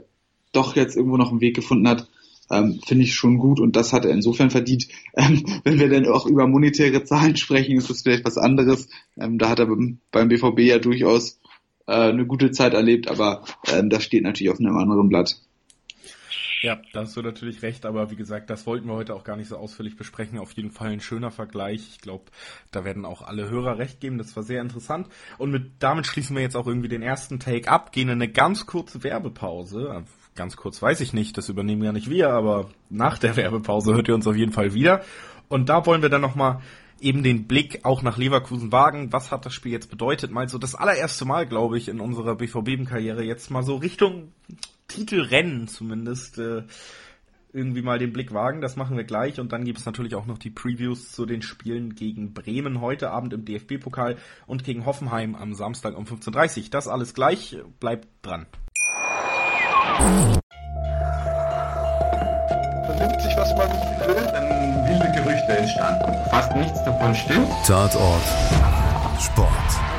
[0.53, 2.09] doch jetzt irgendwo noch einen Weg gefunden hat,
[2.51, 4.89] ähm, finde ich schon gut und das hat er insofern verdient.
[5.17, 8.89] Ähm, wenn wir dann auch über monetäre Zahlen sprechen, ist das vielleicht was anderes.
[9.17, 11.39] Ähm, da hat er beim, beim BVB ja durchaus
[11.87, 15.37] äh, eine gute Zeit erlebt, aber ähm, das steht natürlich auf einem anderen Blatt.
[16.65, 19.37] Ja, da hast du natürlich recht, aber wie gesagt, das wollten wir heute auch gar
[19.37, 20.39] nicht so ausführlich besprechen.
[20.39, 21.87] Auf jeden Fall ein schöner Vergleich.
[21.91, 22.25] Ich glaube,
[22.71, 24.17] da werden auch alle Hörer recht geben.
[24.17, 25.09] Das war sehr interessant.
[25.37, 28.31] Und mit, damit schließen wir jetzt auch irgendwie den ersten Take ab, gehen in eine
[28.31, 30.05] ganz kurze Werbepause.
[30.37, 34.09] Ganz kurz weiß ich nicht, das übernehmen ja nicht wir, aber nach der Werbepause hört
[34.09, 35.03] ihr uns auf jeden Fall wieder.
[35.51, 36.63] Und da wollen wir dann nochmal
[36.99, 39.13] eben den Blick auch nach Leverkusen wagen.
[39.13, 40.31] Was hat das Spiel jetzt bedeutet?
[40.31, 44.33] Mal so das allererste Mal, glaube ich, in unserer BVB-Karriere jetzt mal so Richtung
[44.95, 46.63] Titelrennen zumindest äh,
[47.53, 48.61] irgendwie mal den Blick wagen.
[48.61, 49.41] Das machen wir gleich.
[49.41, 53.11] Und dann gibt es natürlich auch noch die Previews zu den Spielen gegen Bremen heute
[53.11, 56.65] Abend im DFB-Pokal und gegen Hoffenheim am Samstag um 15.30 Uhr.
[56.71, 57.57] Das alles gleich.
[57.81, 58.47] Bleibt dran.
[62.87, 63.69] Vernimmt sich, was man
[64.07, 66.31] will, dann wilde Gerüchte entstanden.
[66.31, 67.49] Fast nichts davon stimmt.
[67.67, 68.23] Tatort.
[69.21, 69.94] Sport.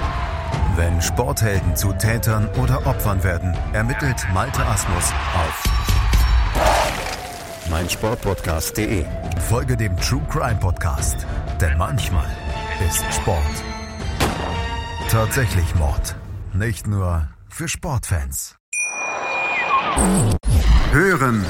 [0.76, 5.64] Wenn Sporthelden zu Tätern oder Opfern werden, ermittelt Malte Asmus auf
[7.70, 9.06] meinsportpodcast.de.
[9.50, 11.26] Folge dem True Crime Podcast,
[11.60, 12.28] denn manchmal
[12.88, 13.42] ist Sport
[15.16, 16.16] tatsächlich Mord.
[16.54, 18.58] Nicht nur für Sportfans.
[20.92, 21.46] Hören,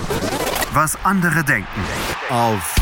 [0.71, 1.81] was andere denken
[2.29, 2.75] auf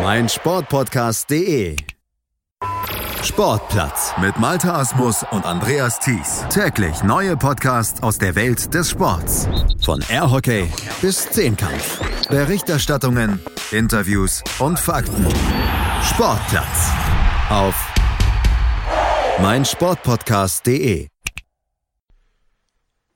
[0.00, 1.91] meinsportpodcast.de.
[3.22, 6.44] Sportplatz mit Malta Asmus und Andreas Thies.
[6.50, 9.48] Täglich neue Podcasts aus der Welt des Sports.
[9.84, 10.68] Von Airhockey
[11.00, 12.00] bis Zehnkampf.
[12.28, 15.24] Berichterstattungen, Interviews und Fakten.
[16.02, 16.90] Sportplatz
[17.48, 17.94] auf
[19.40, 21.06] meinsportpodcast.de.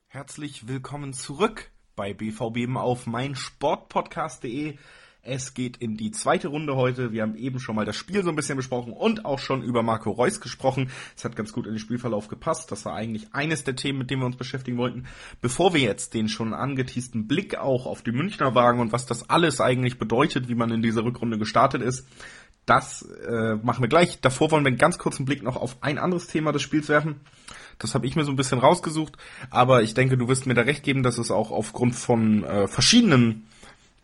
[0.07, 4.79] Herzlich willkommen zurück bei BVB auf meinsportpodcast.de.
[5.27, 7.11] Es geht in die zweite Runde heute.
[7.11, 9.83] Wir haben eben schon mal das Spiel so ein bisschen besprochen und auch schon über
[9.83, 10.89] Marco Reus gesprochen.
[11.17, 12.71] Es hat ganz gut in den Spielverlauf gepasst.
[12.71, 15.07] Das war eigentlich eines der Themen, mit denen wir uns beschäftigen wollten.
[15.41, 19.29] Bevor wir jetzt den schon angeteasten Blick auch auf die Münchner wagen und was das
[19.29, 22.07] alles eigentlich bedeutet, wie man in dieser Rückrunde gestartet ist,
[22.65, 24.21] das äh, machen wir gleich.
[24.21, 27.21] Davor wollen wir einen ganz kurzen Blick noch auf ein anderes Thema des Spiels werfen.
[27.79, 29.17] Das habe ich mir so ein bisschen rausgesucht,
[29.51, 32.69] aber ich denke, du wirst mir da recht geben, dass es auch aufgrund von äh,
[32.69, 33.47] verschiedenen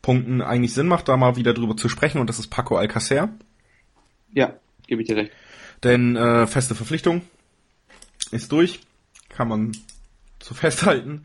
[0.03, 3.31] Punkten eigentlich Sinn macht, da mal wieder drüber zu sprechen und das ist Paco Alcacer.
[4.33, 4.55] Ja,
[4.87, 5.33] gebe ich dir recht.
[5.85, 7.23] Denn äh, feste Verpflichtung
[8.31, 8.81] ist durch,
[9.29, 9.73] kann man
[10.43, 11.25] so festhalten.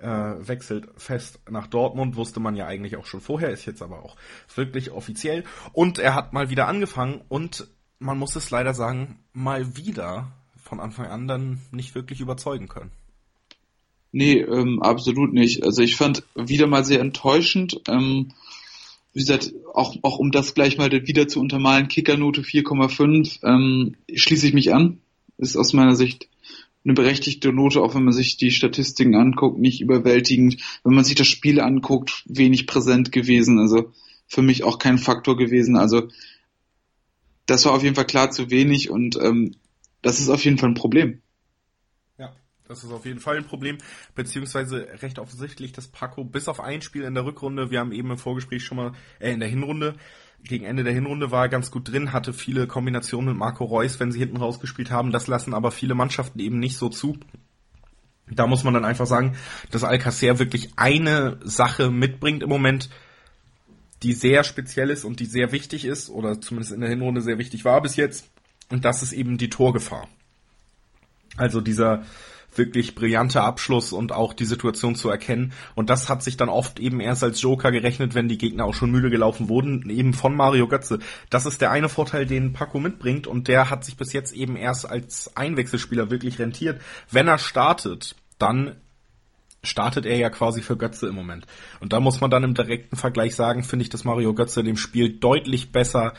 [0.00, 0.06] Äh,
[0.46, 4.14] wechselt fest nach Dortmund, wusste man ja eigentlich auch schon vorher, ist jetzt aber auch
[4.54, 5.42] wirklich offiziell.
[5.72, 7.66] Und er hat mal wieder angefangen und
[7.98, 10.30] man muss es leider sagen, mal wieder
[10.62, 12.92] von Anfang an dann nicht wirklich überzeugen können.
[14.12, 15.64] Nee, ähm, absolut nicht.
[15.64, 17.80] Also ich fand wieder mal sehr enttäuschend.
[17.88, 18.32] Ähm,
[19.12, 24.46] wie gesagt, auch, auch um das gleich mal wieder zu untermalen, Kickernote 4,5 ähm, schließe
[24.46, 24.98] ich mich an.
[25.36, 26.28] Ist aus meiner Sicht
[26.84, 30.56] eine berechtigte Note, auch wenn man sich die Statistiken anguckt, nicht überwältigend.
[30.84, 33.58] Wenn man sich das Spiel anguckt, wenig präsent gewesen.
[33.58, 33.92] Also
[34.26, 35.76] für mich auch kein Faktor gewesen.
[35.76, 36.08] Also
[37.46, 39.54] das war auf jeden Fall klar zu wenig und ähm,
[40.02, 41.20] das ist auf jeden Fall ein Problem.
[42.68, 43.78] Das ist auf jeden Fall ein Problem,
[44.14, 48.10] beziehungsweise recht offensichtlich, dass Paco bis auf ein Spiel in der Rückrunde, wir haben eben
[48.10, 49.94] im Vorgespräch schon mal, äh, in der Hinrunde,
[50.44, 53.98] gegen Ende der Hinrunde war er ganz gut drin, hatte viele Kombinationen mit Marco Reus,
[53.98, 55.10] wenn sie hinten rausgespielt haben.
[55.10, 57.18] Das lassen aber viele Mannschaften eben nicht so zu.
[58.30, 59.36] Da muss man dann einfach sagen,
[59.70, 62.90] dass Alcacer wirklich eine Sache mitbringt im Moment,
[64.02, 67.38] die sehr speziell ist und die sehr wichtig ist, oder zumindest in der Hinrunde sehr
[67.38, 68.30] wichtig war bis jetzt.
[68.70, 70.06] Und das ist eben die Torgefahr.
[71.36, 72.04] Also dieser
[72.54, 75.52] wirklich brillanter Abschluss und auch die Situation zu erkennen.
[75.74, 78.74] Und das hat sich dann oft eben erst als Joker gerechnet, wenn die Gegner auch
[78.74, 80.98] schon müde gelaufen wurden, eben von Mario Götze.
[81.30, 84.56] Das ist der eine Vorteil, den Paco mitbringt und der hat sich bis jetzt eben
[84.56, 86.80] erst als Einwechselspieler wirklich rentiert.
[87.10, 88.76] Wenn er startet, dann
[89.62, 91.46] startet er ja quasi für Götze im Moment.
[91.80, 94.66] Und da muss man dann im direkten Vergleich sagen, finde ich, dass Mario Götze in
[94.66, 96.14] dem Spiel deutlich besser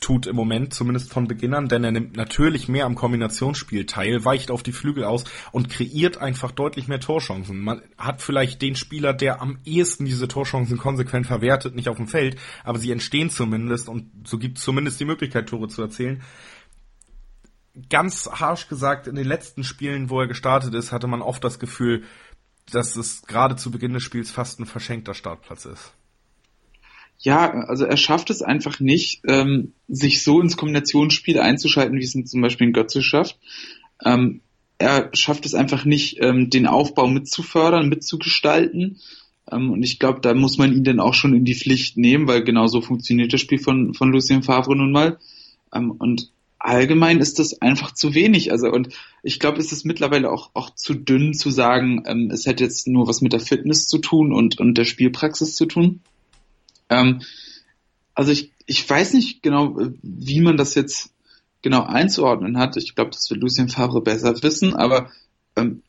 [0.00, 4.24] tut im Moment, zumindest von Beginn an, denn er nimmt natürlich mehr am Kombinationsspiel teil,
[4.24, 7.60] weicht auf die Flügel aus und kreiert einfach deutlich mehr Torchancen.
[7.60, 12.08] Man hat vielleicht den Spieler, der am ehesten diese Torchancen konsequent verwertet, nicht auf dem
[12.08, 16.22] Feld, aber sie entstehen zumindest und so gibt es zumindest die Möglichkeit, Tore zu erzielen.
[17.90, 21.58] Ganz harsh gesagt, in den letzten Spielen, wo er gestartet ist, hatte man oft das
[21.58, 22.04] Gefühl,
[22.70, 25.92] dass es gerade zu Beginn des Spiels fast ein verschenkter Startplatz ist
[27.18, 32.12] ja, also er schafft es einfach nicht, ähm, sich so ins Kombinationsspiel einzuschalten, wie es
[32.12, 33.38] zum Beispiel ein Götze schafft.
[34.04, 34.40] Ähm,
[34.78, 38.98] er schafft es einfach nicht, ähm, den Aufbau mitzufördern, mitzugestalten.
[39.50, 42.28] Ähm, und ich glaube, da muss man ihn dann auch schon in die Pflicht nehmen,
[42.28, 45.18] weil genau so funktioniert das Spiel von, von Lucien Favre nun mal.
[45.74, 48.52] Ähm, und allgemein ist das einfach zu wenig.
[48.52, 48.90] Also und
[49.22, 52.86] ich glaube, es ist mittlerweile auch auch zu dünn zu sagen, ähm, es hätte jetzt
[52.88, 56.00] nur was mit der Fitness zu tun und und der Spielpraxis zu tun.
[56.88, 57.22] Ähm,
[58.14, 61.10] also ich, ich weiß nicht genau, wie man das jetzt
[61.62, 62.76] genau einzuordnen hat.
[62.76, 65.10] Ich glaube, das wird Lucien Favre besser wissen, aber
[65.56, 65.82] ähm,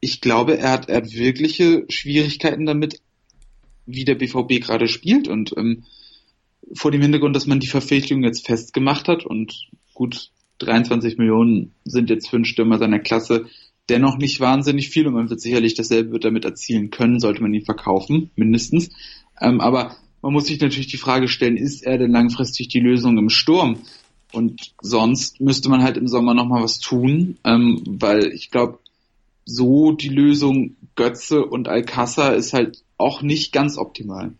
[0.00, 3.00] ich glaube, er hat, er hat wirkliche Schwierigkeiten damit,
[3.86, 5.84] wie der BVB gerade spielt und ähm,
[6.74, 12.10] vor dem Hintergrund, dass man die Verpflichtung jetzt festgemacht hat und gut 23 Millionen sind
[12.10, 13.46] jetzt für einen Stürmer seiner Klasse
[13.90, 17.64] dennoch nicht wahnsinnig viel und man wird sicherlich dasselbe damit erzielen können, sollte man ihn
[17.64, 18.90] verkaufen, mindestens.
[19.40, 23.18] Ähm, aber man muss sich natürlich die Frage stellen, ist er denn langfristig die Lösung
[23.18, 23.78] im Sturm?
[24.32, 28.78] Und sonst müsste man halt im Sommer nochmal was tun, ähm, weil ich glaube,
[29.44, 34.32] so die Lösung Götze und Alcázar ist halt auch nicht ganz optimal.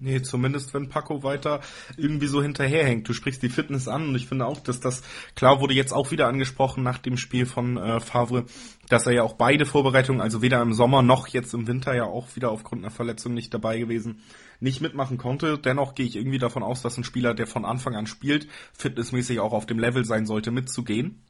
[0.00, 1.60] Nee, zumindest wenn Paco weiter
[1.96, 3.08] irgendwie so hinterherhängt.
[3.08, 5.02] Du sprichst die Fitness an und ich finde auch, dass das,
[5.36, 8.44] klar wurde jetzt auch wieder angesprochen nach dem Spiel von äh, Favre,
[8.88, 12.04] dass er ja auch beide Vorbereitungen, also weder im Sommer noch jetzt im Winter ja
[12.04, 14.20] auch wieder aufgrund einer Verletzung nicht dabei gewesen,
[14.58, 15.58] nicht mitmachen konnte.
[15.58, 19.38] Dennoch gehe ich irgendwie davon aus, dass ein Spieler, der von Anfang an spielt, fitnessmäßig
[19.38, 21.23] auch auf dem Level sein sollte, mitzugehen.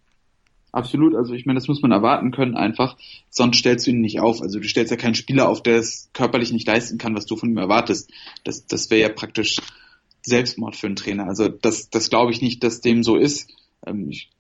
[0.75, 2.97] Absolut, also ich meine, das muss man erwarten können einfach,
[3.31, 4.43] sonst stellst du ihn nicht auf.
[4.43, 7.37] Also du stellst ja keinen Spieler auf, der es körperlich nicht leisten kann, was du
[7.37, 8.11] von ihm erwartest.
[8.43, 9.61] Das, das wäre ja praktisch
[10.23, 11.29] Selbstmord für einen Trainer.
[11.29, 13.53] Also das, das glaube ich nicht, dass dem so ist.
[13.87, 14.31] Ähm, ich,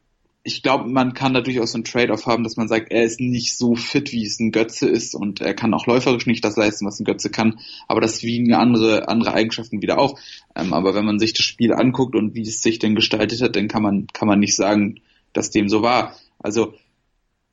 [0.42, 3.56] ich glaube, man kann da durchaus einen Trade-off haben, dass man sagt, er ist nicht
[3.56, 6.84] so fit, wie es ein Götze ist und er kann auch läuferisch nicht das leisten,
[6.84, 10.18] was ein Götze kann, aber das wiegen andere, andere Eigenschaften wieder auf.
[10.56, 13.54] Ähm, aber wenn man sich das Spiel anguckt und wie es sich denn gestaltet hat,
[13.54, 15.00] dann kann man, kann man nicht sagen,
[15.34, 16.16] dass dem so war.
[16.38, 16.74] Also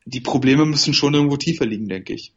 [0.05, 2.33] die Probleme müssen schon irgendwo tiefer liegen, denke ich.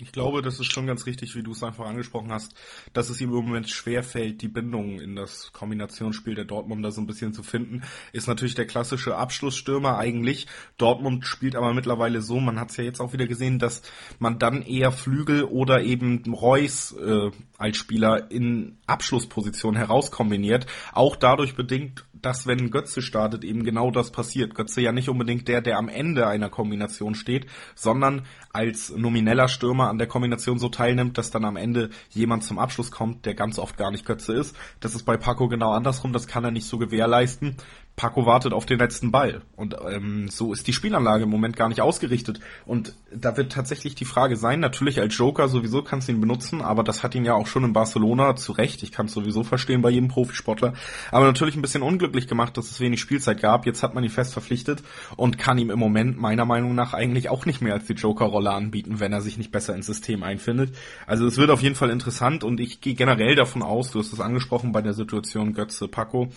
[0.00, 2.52] Ich glaube, das ist schon ganz richtig, wie du es einfach angesprochen hast,
[2.92, 7.00] dass es ihm im Moment schwer fällt, die Bindung in das Kombinationsspiel der Dortmunder so
[7.00, 7.82] ein bisschen zu finden.
[8.12, 10.48] Ist natürlich der klassische Abschlussstürmer eigentlich.
[10.78, 13.82] Dortmund spielt aber mittlerweile so, man hat es ja jetzt auch wieder gesehen, dass
[14.18, 20.66] man dann eher Flügel oder eben Reus äh, als Spieler in Abschlussposition herauskombiniert.
[20.92, 24.54] Auch dadurch bedingt, dass wenn Götze startet, eben genau das passiert.
[24.54, 29.88] Götze ja nicht unbedingt der, der am Ende einer Kombination steht, sondern als nomineller Stürmer
[29.88, 33.58] an der Kombination so teilnimmt, dass dann am Ende jemand zum Abschluss kommt, der ganz
[33.58, 34.56] oft gar nicht Götze ist.
[34.80, 37.56] Das ist bei Paco genau andersrum, das kann er nicht so gewährleisten.
[37.96, 39.42] Paco wartet auf den letzten Ball.
[39.54, 42.40] Und ähm, so ist die Spielanlage im Moment gar nicht ausgerichtet.
[42.66, 46.60] Und da wird tatsächlich die Frage sein, natürlich als Joker sowieso kannst du ihn benutzen,
[46.60, 49.44] aber das hat ihn ja auch schon in Barcelona zu Recht, ich kann es sowieso
[49.44, 50.74] verstehen bei jedem Profisportler,
[51.12, 53.66] aber natürlich ein bisschen unglücklich gemacht, dass es wenig Spielzeit gab.
[53.66, 54.82] Jetzt hat man ihn fest verpflichtet
[55.16, 58.50] und kann ihm im Moment meiner Meinung nach eigentlich auch nicht mehr als die Joker-Rolle
[58.50, 60.74] anbieten, wenn er sich nicht besser ins System einfindet.
[61.06, 64.12] Also es wird auf jeden Fall interessant und ich gehe generell davon aus, du hast
[64.12, 66.28] es angesprochen bei der Situation Götze Paco,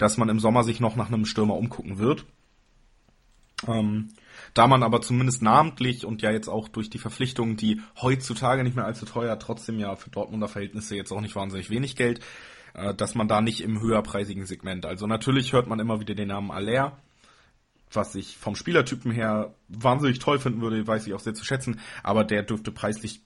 [0.00, 2.24] dass man im Sommer sich noch nach einem Stürmer umgucken wird.
[3.68, 4.08] Ähm,
[4.54, 8.76] da man aber zumindest namentlich und ja jetzt auch durch die Verpflichtungen, die heutzutage nicht
[8.76, 12.20] mehr allzu teuer, trotzdem ja für Dortmunder Verhältnisse jetzt auch nicht wahnsinnig wenig Geld,
[12.72, 14.86] äh, dass man da nicht im höherpreisigen Segment.
[14.86, 16.96] Also natürlich hört man immer wieder den Namen Aller,
[17.92, 21.78] was ich vom Spielertypen her wahnsinnig toll finden würde, weiß ich auch sehr zu schätzen,
[22.02, 23.20] aber der dürfte preislich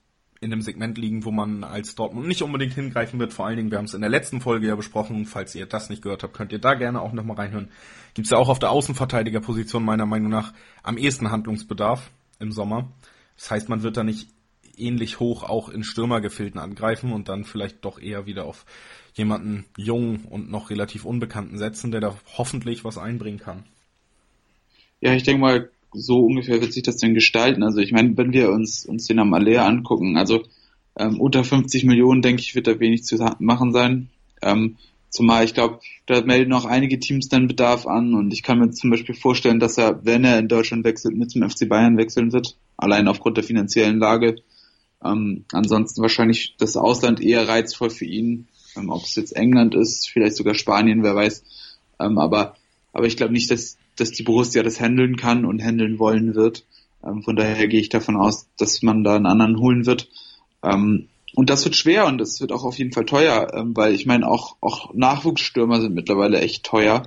[0.44, 3.32] in einem Segment liegen, wo man als Dortmund nicht unbedingt hingreifen wird.
[3.32, 5.26] Vor allen Dingen, wir haben es in der letzten Folge ja besprochen.
[5.26, 7.70] Falls ihr das nicht gehört habt, könnt ihr da gerne auch nochmal reinhören.
[8.12, 10.52] Gibt es ja auch auf der Außenverteidigerposition meiner Meinung nach
[10.82, 12.92] am ehesten Handlungsbedarf im Sommer.
[13.36, 14.28] Das heißt, man wird da nicht
[14.76, 18.66] ähnlich hoch auch in Stürmergefilden angreifen und dann vielleicht doch eher wieder auf
[19.14, 23.64] jemanden jungen und noch relativ unbekannten setzen, der da hoffentlich was einbringen kann.
[25.00, 27.62] Ja, ich denke mal, so ungefähr wird sich das denn gestalten?
[27.62, 30.42] Also ich meine, wenn wir uns, uns den am Alea angucken, also
[30.96, 34.08] ähm, unter 50 Millionen, denke ich, wird da wenig zu machen sein.
[34.42, 34.76] Ähm,
[35.10, 38.70] zumal ich glaube, da melden auch einige Teams dann Bedarf an und ich kann mir
[38.70, 42.32] zum Beispiel vorstellen, dass er, wenn er in Deutschland wechselt, mit zum FC Bayern wechseln
[42.32, 44.36] wird, allein aufgrund der finanziellen Lage.
[45.04, 50.08] Ähm, ansonsten wahrscheinlich das Ausland eher reizvoll für ihn, ähm, ob es jetzt England ist,
[50.10, 51.44] vielleicht sogar Spanien, wer weiß.
[52.00, 52.56] Ähm, aber,
[52.92, 56.64] aber ich glaube nicht, dass, dass die Borussia das handeln kann und handeln wollen wird.
[57.04, 60.08] Ähm, von daher gehe ich davon aus, dass man da einen anderen holen wird.
[60.62, 63.92] Ähm, und das wird schwer und das wird auch auf jeden Fall teuer, ähm, weil
[63.92, 67.02] ich meine, auch, auch Nachwuchsstürmer sind mittlerweile echt teuer.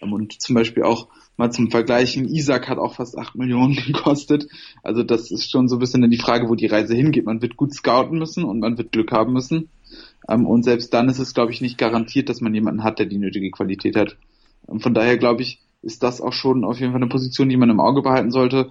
[0.00, 4.46] Ähm, und zum Beispiel auch mal zum Vergleichen, Isaac hat auch fast acht Millionen gekostet.
[4.82, 7.26] Also das ist schon so ein bisschen die Frage, wo die Reise hingeht.
[7.26, 9.68] Man wird gut scouten müssen und man wird Glück haben müssen.
[10.28, 13.06] Ähm, und selbst dann ist es, glaube ich, nicht garantiert, dass man jemanden hat, der
[13.06, 14.16] die nötige Qualität hat.
[14.68, 17.56] Ähm, von daher, glaube ich, ist das auch schon auf jeden Fall eine Position, die
[17.56, 18.70] man im Auge behalten sollte.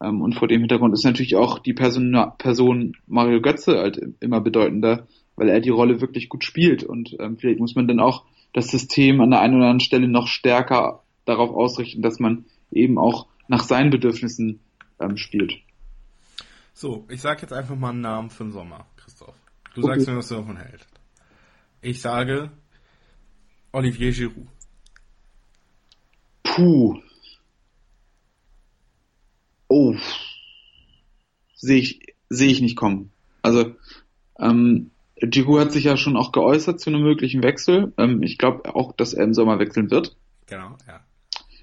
[0.00, 4.40] Ähm, und vor dem Hintergrund ist natürlich auch die Person, Person Mario Götze halt immer
[4.40, 6.84] bedeutender, weil er die Rolle wirklich gut spielt.
[6.84, 10.08] Und ähm, vielleicht muss man dann auch das System an der einen oder anderen Stelle
[10.08, 14.60] noch stärker darauf ausrichten, dass man eben auch nach seinen Bedürfnissen
[15.00, 15.54] ähm, spielt.
[16.74, 19.34] So, ich sage jetzt einfach mal einen Namen für den Sommer, Christoph.
[19.74, 19.94] Du okay.
[19.94, 20.88] sagst mir, was du davon hältst.
[21.80, 22.50] Ich sage
[23.72, 24.48] Olivier Giroud.
[26.54, 26.98] Puh.
[29.68, 29.96] Oh.
[31.54, 33.10] Sehe ich, sehe ich nicht kommen.
[33.40, 33.74] Also,
[34.38, 37.94] ähm, Giroud hat sich ja schon auch geäußert zu einem möglichen Wechsel.
[37.96, 40.14] Ähm, ich glaube auch, dass er im Sommer wechseln wird.
[40.46, 41.00] Genau, ja.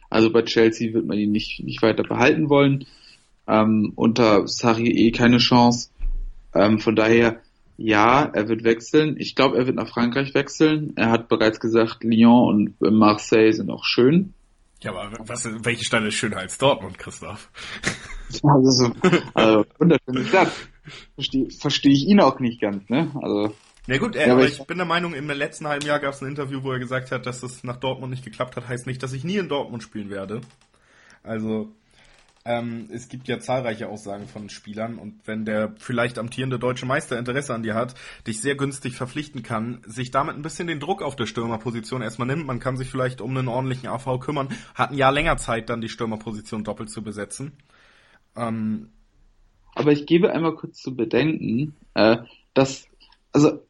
[0.10, 2.88] Also bei Chelsea wird man ihn nicht, nicht weiter behalten wollen.
[3.48, 5.92] Ähm, unter Sarri eh keine Chance.
[6.56, 7.42] Ähm, von daher,
[7.78, 9.18] ja, er wird wechseln.
[9.20, 10.94] Ich glaube, er wird nach Frankreich wechseln.
[10.96, 14.34] Er hat bereits gesagt, Lyon und Marseille sind auch schön.
[14.82, 17.50] Ja, aber was, welche Stadt ist schöner als Dortmund, Christoph?
[18.44, 18.94] Also, so,
[19.34, 20.52] also wunderschöne Stadt.
[21.16, 23.12] Verstehe versteh ich ihn auch nicht ganz, ne?
[23.24, 23.56] Also.
[23.88, 26.14] Ja gut, er, ja, aber ich, ich bin der Meinung, im letzten halben Jahr gab
[26.14, 28.86] es ein Interview, wo er gesagt hat, dass es nach Dortmund nicht geklappt hat, heißt
[28.86, 30.42] nicht, dass ich nie in Dortmund spielen werde.
[31.24, 31.72] Also
[32.46, 37.20] ähm, es gibt ja zahlreiche Aussagen von Spielern und wenn der vielleicht amtierende deutsche Meister
[37.20, 37.96] Interesse an dir hat,
[38.28, 42.28] dich sehr günstig verpflichten kann, sich damit ein bisschen den Druck auf der Stürmerposition erstmal
[42.28, 45.70] nimmt, man kann sich vielleicht um einen ordentlichen AV kümmern, hat ein Jahr länger Zeit,
[45.70, 47.54] dann die Stürmerposition doppelt zu besetzen.
[48.36, 48.90] Ähm,
[49.76, 52.18] aber ich gebe einmal kurz zu bedenken, äh,
[52.54, 52.88] dass,
[53.32, 53.62] also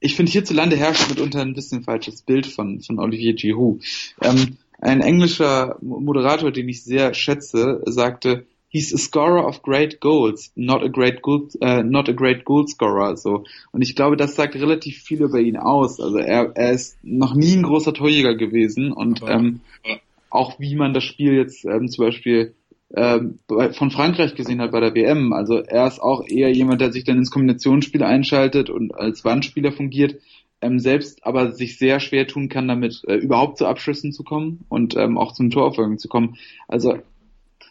[0.00, 3.84] ich finde, hierzulande herrscht mitunter ein bisschen falsches Bild von, von Olivier Giroud.
[4.20, 10.50] Ähm, ein englischer Moderator, den ich sehr schätze, sagte, he's a scorer of great goals,
[10.56, 13.16] not a great goal, uh, not a great goal scorer.
[13.16, 16.00] So und ich glaube, das sagt relativ viel über ihn aus.
[16.00, 19.60] Also er, er ist noch nie ein großer Torjäger gewesen und ähm,
[20.30, 22.54] auch wie man das Spiel jetzt ähm, zum Beispiel
[22.96, 25.32] ähm, von Frankreich gesehen hat bei der WM.
[25.32, 29.72] Also er ist auch eher jemand, der sich dann ins Kombinationsspiel einschaltet und als Wandspieler
[29.72, 30.16] fungiert,
[30.62, 34.64] ähm, selbst aber sich sehr schwer tun kann, damit äh, überhaupt zu Abschlüssen zu kommen
[34.68, 36.36] und ähm, auch zum Torfolgen zu kommen.
[36.68, 36.98] Also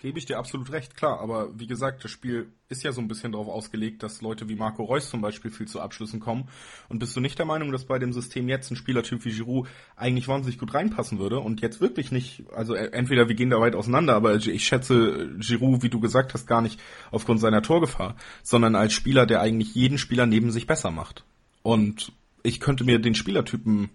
[0.02, 1.20] Gebe ich dir absolut recht, klar.
[1.20, 4.56] Aber wie gesagt, das Spiel ist ja so ein bisschen darauf ausgelegt, dass Leute wie
[4.56, 6.50] Marco Reus zum Beispiel viel zu Abschlüssen kommen.
[6.90, 9.68] Und bist du nicht der Meinung, dass bei dem System jetzt ein Spielertyp wie Giroud
[9.96, 13.60] eigentlich wahnsinnig gut reinpassen würde und jetzt wirklich nicht, also äh, entweder wir gehen da
[13.60, 16.80] weit auseinander, aber ich schätze Giroud, wie du gesagt hast, gar nicht
[17.12, 21.26] aufgrund seiner Torgefahr, sondern als Spieler, der eigentlich jeden Spieler neben sich besser macht.
[21.62, 22.12] Und
[22.44, 23.90] ich könnte mir den Spielertypen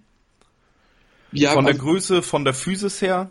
[1.32, 3.30] ja, von der Größe, von der Physis her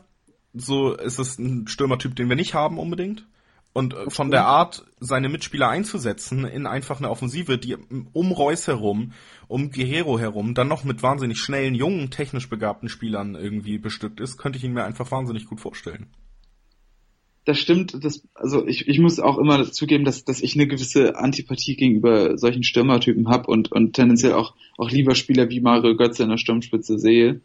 [0.56, 3.28] so ist es ein Stürmertyp, den wir nicht haben unbedingt.
[3.74, 7.76] Und äh, von der Art, seine Mitspieler einzusetzen in einfach eine Offensive, die
[8.14, 9.12] um Reus herum,
[9.48, 14.38] um Guerrero herum, dann noch mit wahnsinnig schnellen, jungen, technisch begabten Spielern irgendwie bestückt ist,
[14.38, 16.08] könnte ich ihn mir einfach wahnsinnig gut vorstellen.
[17.46, 21.16] Das stimmt, das, also ich, ich muss auch immer zugeben, dass, dass ich eine gewisse
[21.16, 26.24] Antipathie gegenüber solchen Stürmertypen habe und, und tendenziell auch, auch lieber Spieler wie Mario Götze
[26.24, 27.42] in der Sturmspitze sehe.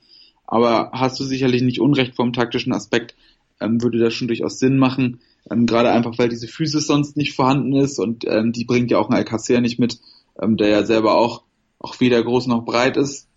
[0.46, 3.14] Aber hast du sicherlich nicht Unrecht vom taktischen Aspekt,
[3.60, 5.20] ähm, würde das schon durchaus Sinn machen.
[5.50, 8.98] Ähm, Gerade einfach, weil diese Physis sonst nicht vorhanden ist und ähm, die bringt ja
[8.98, 10.00] auch ein Alcacer nicht mit,
[10.40, 11.42] ähm, der ja selber auch,
[11.78, 13.28] auch weder groß noch breit ist.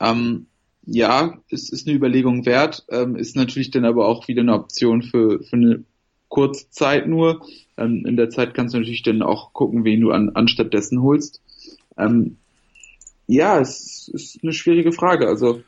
[0.00, 0.46] Ähm,
[0.84, 5.02] ja, es ist eine Überlegung wert, ähm, ist natürlich dann aber auch wieder eine Option
[5.02, 5.84] für, für eine
[6.32, 7.46] kurze Zeit nur.
[7.76, 11.02] Ähm, in der Zeit kannst du natürlich dann auch gucken, wen du an, anstatt dessen
[11.02, 11.42] holst.
[11.98, 12.38] Ähm,
[13.26, 15.28] ja, es ist eine schwierige Frage.
[15.28, 15.62] Also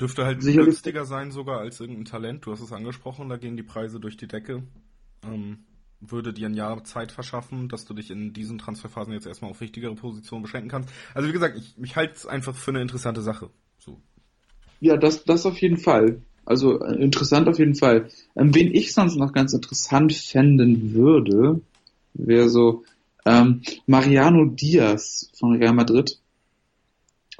[0.00, 0.66] Dürfte halt Sicherlich.
[0.66, 2.44] günstiger sein sogar als irgendein Talent.
[2.44, 4.62] Du hast es angesprochen, da gehen die Preise durch die Decke.
[5.24, 5.64] Ähm,
[6.00, 9.60] würde dir ein Jahr Zeit verschaffen, dass du dich in diesen Transferphasen jetzt erstmal auf
[9.60, 10.90] wichtigere Positionen beschränken kannst.
[11.14, 13.50] Also wie gesagt, ich, ich halte es einfach für eine interessante Sache.
[13.78, 14.00] So.
[14.80, 16.20] Ja, das, das auf jeden Fall.
[16.44, 18.08] Also interessant auf jeden Fall.
[18.36, 21.60] Ähm, wen ich sonst noch ganz interessant fänden würde,
[22.14, 22.84] wäre so
[23.24, 26.18] ähm, Mariano Diaz von Real Madrid.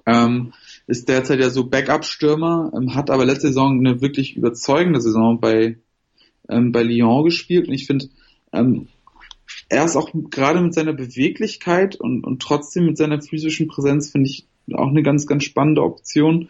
[0.07, 0.53] Ähm,
[0.86, 5.78] ist derzeit ja so Backup-Stürmer, ähm, hat aber letzte Saison eine wirklich überzeugende Saison bei,
[6.48, 8.09] ähm, bei Lyon gespielt und ich finde,
[8.53, 8.88] ähm,
[9.68, 14.28] er ist auch gerade mit seiner Beweglichkeit und, und trotzdem mit seiner physischen Präsenz, finde
[14.28, 16.48] ich, auch eine ganz, ganz spannende Option.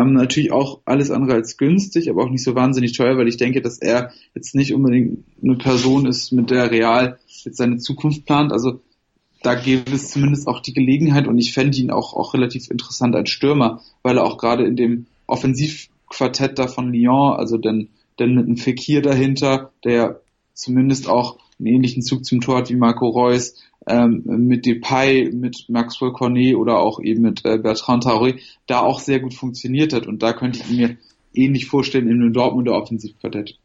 [0.00, 3.36] Ähm, natürlich auch alles andere als günstig, aber auch nicht so wahnsinnig teuer, weil ich
[3.36, 8.24] denke, dass er jetzt nicht unbedingt eine Person ist, mit der Real jetzt seine Zukunft
[8.24, 8.52] plant.
[8.52, 8.80] Also
[9.42, 13.14] da gäbe es zumindest auch die Gelegenheit und ich fände ihn auch, auch relativ interessant
[13.16, 17.88] als Stürmer, weil er auch gerade in dem Offensivquartett da von Lyon, also denn,
[18.18, 20.20] denn mit einem Fekir dahinter, der
[20.52, 23.54] zumindest auch einen ähnlichen Zug zum Tor hat wie Marco Reus,
[23.86, 29.00] ähm, mit Depay, mit Maxwell Cornet oder auch eben mit äh, Bertrand Traoré, da auch
[29.00, 30.96] sehr gut funktioniert hat und da könnte ich mir
[31.32, 33.58] ähnlich vorstellen in einem Dortmunder Offensivquartett.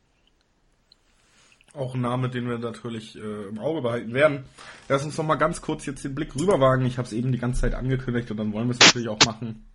[1.73, 4.45] Auch ein Name, den wir natürlich äh, im Auge behalten werden.
[4.87, 6.85] Lass uns noch mal ganz kurz jetzt den Blick rüberwagen.
[6.85, 9.19] Ich habe es eben die ganze Zeit angekündigt und dann wollen wir es natürlich auch
[9.25, 9.65] machen.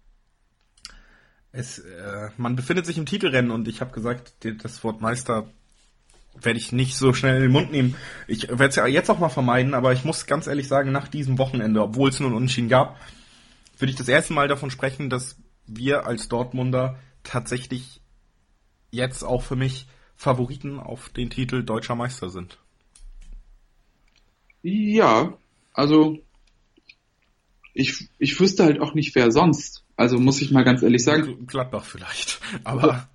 [1.53, 5.51] Es, äh, man befindet sich im Titelrennen und ich habe gesagt, das Wort Meister
[6.35, 7.97] werde ich nicht so schnell in den Mund nehmen.
[8.27, 11.09] Ich werde es ja jetzt auch mal vermeiden, aber ich muss ganz ehrlich sagen, nach
[11.09, 12.99] diesem Wochenende, obwohl es nur einen Unentschieden gab,
[13.79, 18.01] würde ich das erste Mal davon sprechen, dass wir als Dortmunder tatsächlich
[18.91, 22.59] jetzt auch für mich Favoriten auf den Titel deutscher Meister sind.
[24.63, 25.35] Ja,
[25.73, 26.19] also
[27.73, 29.85] ich, ich wüsste halt auch nicht, wer sonst.
[29.97, 31.47] Also muss ich mal ganz ehrlich sagen.
[31.47, 33.09] Gladbach vielleicht, aber.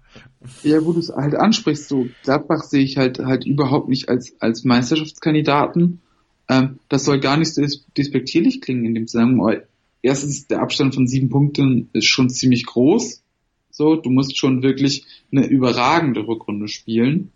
[0.64, 4.64] Ja, du es halt ansprichst, so Gladbach sehe ich halt halt überhaupt nicht als, als
[4.64, 6.02] Meisterschaftskandidaten.
[6.48, 7.66] Ähm, das soll gar nicht so
[7.98, 9.62] despektierlich klingen in dem Zusammenhang.
[10.02, 13.24] Erstens, der Abstand von sieben Punkten ist schon ziemlich groß.
[13.72, 17.32] So, du musst schon wirklich eine überragende Rückrunde spielen,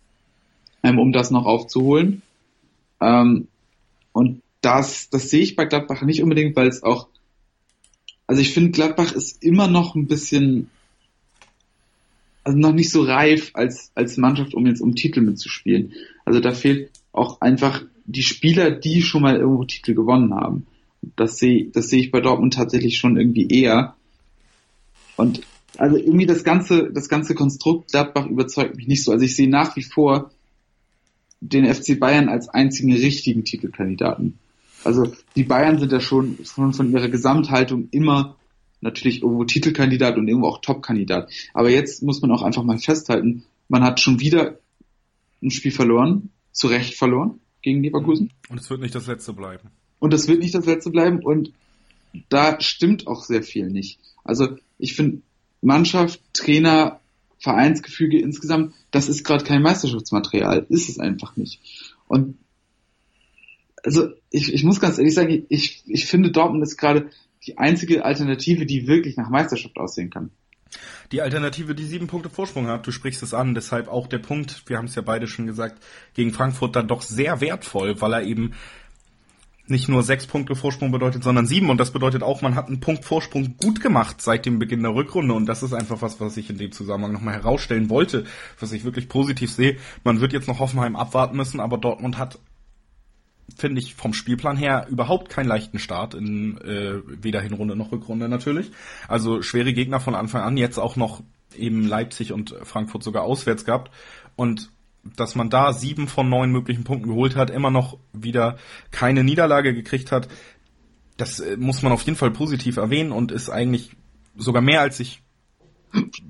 [0.84, 2.22] ähm, um das noch aufzuholen.
[3.02, 3.48] Ähm,
[4.14, 7.08] und das, das sehe ich bei Gladbach nicht unbedingt, weil es auch,
[8.28, 10.70] also ich finde, Gladbach ist immer noch ein bisschen,
[12.50, 15.94] also noch nicht so reif als, als Mannschaft, um jetzt um Titel mitzuspielen.
[16.26, 20.66] Also da fehlt auch einfach die Spieler, die schon mal irgendwo Titel gewonnen haben.
[21.16, 23.94] Das sehe, das sehe ich bei Dortmund tatsächlich schon irgendwie eher.
[25.16, 25.42] Und
[25.78, 29.12] also irgendwie das ganze, das ganze Konstrukt Gladbach überzeugt mich nicht so.
[29.12, 30.32] Also ich sehe nach wie vor
[31.42, 34.40] den FC Bayern als einzigen richtigen Titelkandidaten.
[34.84, 38.38] Also die Bayern sind ja schon, schon von ihrer Gesamthaltung immer
[38.82, 41.32] natürlich irgendwo Titelkandidat und irgendwo auch Topkandidat.
[41.54, 44.60] Aber jetzt muss man auch einfach mal festhalten, man hat schon wieder
[45.42, 48.32] ein Spiel verloren, zu Recht verloren gegen Leverkusen.
[48.50, 49.70] Und es wird nicht das letzte bleiben.
[50.00, 51.52] Und es wird nicht das letzte bleiben und
[52.30, 54.00] da stimmt auch sehr viel nicht.
[54.24, 55.22] Also ich finde,
[55.62, 57.00] Mannschaft, Trainer,
[57.40, 60.66] Vereinsgefüge insgesamt, das ist gerade kein Meisterschaftsmaterial.
[60.70, 61.60] Ist es einfach nicht.
[62.08, 62.38] Und
[63.84, 67.10] also ich, ich muss ganz ehrlich sagen, ich, ich finde Dortmund ist gerade
[67.46, 70.32] die einzige Alternative, die wirklich nach Meisterschaft aussehen kann.
[71.12, 74.64] Die Alternative, die sieben Punkte Vorsprung hat, du sprichst es an, deshalb auch der Punkt,
[74.68, 75.84] wir haben es ja beide schon gesagt,
[76.14, 78.54] gegen Frankfurt dann doch sehr wertvoll, weil er eben
[79.70, 81.70] nicht nur sechs Punkte Vorsprung bedeutet, sondern sieben.
[81.70, 84.96] Und das bedeutet auch, man hat einen Punkt Vorsprung gut gemacht seit dem Beginn der
[84.96, 85.34] Rückrunde.
[85.34, 88.26] Und das ist einfach was, was ich in dem Zusammenhang nochmal herausstellen wollte,
[88.60, 89.78] was ich wirklich positiv sehe.
[90.04, 92.40] Man wird jetzt noch Hoffenheim abwarten müssen, aber Dortmund hat
[93.58, 98.30] finde ich vom Spielplan her überhaupt keinen leichten Start in äh, weder Hinrunde noch Rückrunde
[98.30, 98.72] natürlich.
[99.08, 101.22] Also schwere Gegner von Anfang an, jetzt auch noch
[101.56, 103.92] eben Leipzig und Frankfurt sogar auswärts gehabt.
[104.36, 104.72] Und
[105.04, 108.58] dass man da sieben von neun möglichen Punkten geholt hat, immer noch wieder
[108.92, 110.28] keine Niederlage gekriegt hat,
[111.18, 113.92] das äh, muss man auf jeden Fall positiv erwähnen und ist eigentlich
[114.36, 115.22] sogar mehr als ich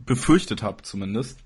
[0.06, 1.40] befürchtet habe zumindest.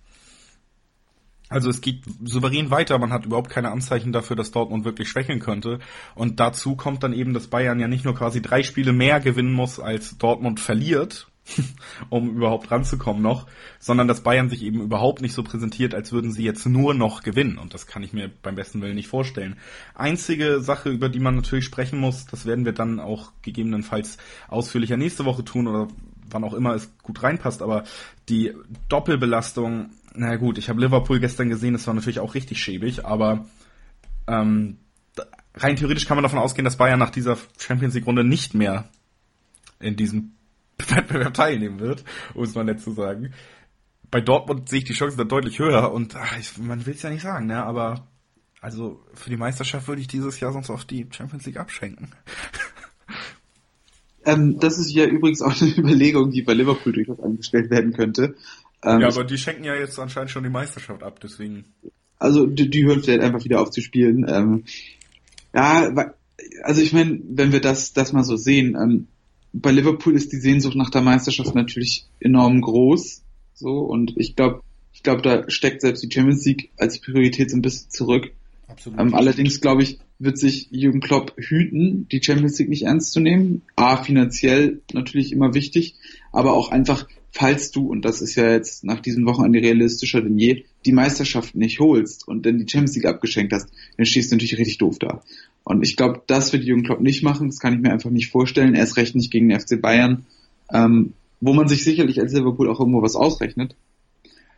[1.54, 5.40] Also es geht souverän weiter, man hat überhaupt keine Anzeichen dafür, dass Dortmund wirklich schwächeln
[5.40, 5.78] könnte.
[6.16, 9.54] Und dazu kommt dann eben, dass Bayern ja nicht nur quasi drei Spiele mehr gewinnen
[9.54, 11.28] muss, als Dortmund verliert,
[12.10, 13.46] um überhaupt ranzukommen noch,
[13.80, 17.22] sondern dass Bayern sich eben überhaupt nicht so präsentiert, als würden sie jetzt nur noch
[17.22, 17.60] gewinnen.
[17.60, 19.58] Und das kann ich mir beim besten Willen nicht vorstellen.
[19.94, 24.98] Einzige Sache, über die man natürlich sprechen muss, das werden wir dann auch gegebenenfalls ausführlicher
[24.98, 25.88] nächste Woche tun oder
[26.32, 27.84] wann auch immer es gut reinpasst, aber
[28.28, 28.54] die
[28.90, 33.46] Doppelbelastung, na gut, ich habe Liverpool gestern gesehen, das war natürlich auch richtig schäbig, aber
[34.28, 34.78] ähm,
[35.56, 38.90] rein theoretisch kann man davon ausgehen, dass Bayern nach dieser Champions League Runde nicht mehr
[39.80, 40.34] in diesem
[40.78, 42.04] Wettbewerb teilnehmen wird,
[42.34, 43.34] um es mal nett zu sagen.
[44.10, 47.02] Bei Dortmund sehe ich die Chancen da deutlich höher und ach, ich, man will es
[47.02, 47.64] ja nicht sagen, ne?
[47.64, 48.08] aber
[48.62, 52.14] also für die Meisterschaft würde ich dieses Jahr sonst auf die Champions League abschenken.
[54.26, 58.36] Ähm, das ist ja übrigens auch eine Überlegung, die bei Liverpool durchaus angestellt werden könnte.
[58.84, 61.66] Ähm, ja, aber die schenken ja jetzt anscheinend schon die Meisterschaft ab, deswegen.
[62.20, 64.26] Also die, die hören vielleicht einfach wieder auf zu spielen.
[64.28, 64.64] Ähm,
[65.54, 66.14] ja,
[66.64, 69.08] also ich meine, wenn wir das, das mal so sehen, ähm,
[69.54, 73.22] bei Liverpool ist die Sehnsucht nach der Meisterschaft natürlich enorm groß.
[73.54, 74.62] So, und ich glaube,
[74.94, 78.32] ich glaube, da steckt selbst die Champions League als Priorität so ein bisschen zurück.
[78.68, 79.00] Absolut.
[79.00, 83.20] Ähm, allerdings glaube ich, wird sich Jürgen Klopp hüten, die Champions League nicht ernst zu
[83.20, 83.62] nehmen.
[83.76, 85.96] A, finanziell natürlich immer wichtig,
[86.32, 90.38] aber auch einfach, falls du, und das ist ja jetzt nach diesen Wochenende realistischer denn
[90.38, 94.36] je, die Meisterschaft nicht holst und dann die Champions League abgeschenkt hast, dann stehst du
[94.36, 95.24] natürlich richtig doof da.
[95.64, 98.30] Und ich glaube, das wird Jürgen Klopp nicht machen, das kann ich mir einfach nicht
[98.30, 100.26] vorstellen, erst recht nicht gegen den FC Bayern,
[100.72, 103.76] ähm, wo man sich sicherlich als Liverpool auch irgendwo was ausrechnet.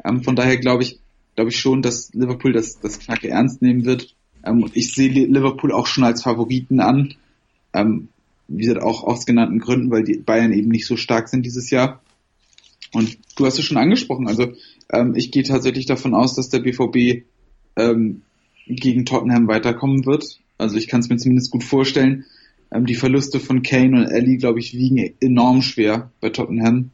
[0.03, 0.99] Ähm, von daher glaube ich,
[1.35, 4.13] glaube ich schon, dass Liverpool das, das Knacke ernst nehmen wird.
[4.43, 7.13] Ähm, ich sehe Liverpool auch schon als Favoriten an.
[7.73, 8.09] Ähm,
[8.47, 11.69] wie gesagt, auch aus genannten Gründen, weil die Bayern eben nicht so stark sind dieses
[11.69, 12.01] Jahr.
[12.95, 14.53] Und du hast es schon angesprochen, also
[14.89, 17.25] ähm, ich gehe tatsächlich davon aus, dass der BVB
[17.75, 18.21] ähm,
[18.67, 20.39] gegen Tottenham weiterkommen wird.
[20.57, 22.23] Also ich kann es mir zumindest gut vorstellen.
[22.71, 26.91] Ähm, die Verluste von Kane und Ellie, glaube ich, wiegen enorm schwer bei Tottenham.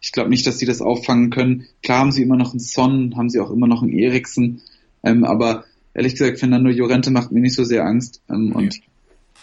[0.00, 1.66] Ich glaube nicht, dass sie das auffangen können.
[1.84, 4.60] Klar haben sie immer noch einen Son, haben sie auch immer noch einen Eriksen,
[5.04, 8.22] ähm, aber ehrlich gesagt, Fernando Llorente macht mir nicht so sehr Angst.
[8.28, 8.64] Ähm, okay.
[8.64, 8.80] Und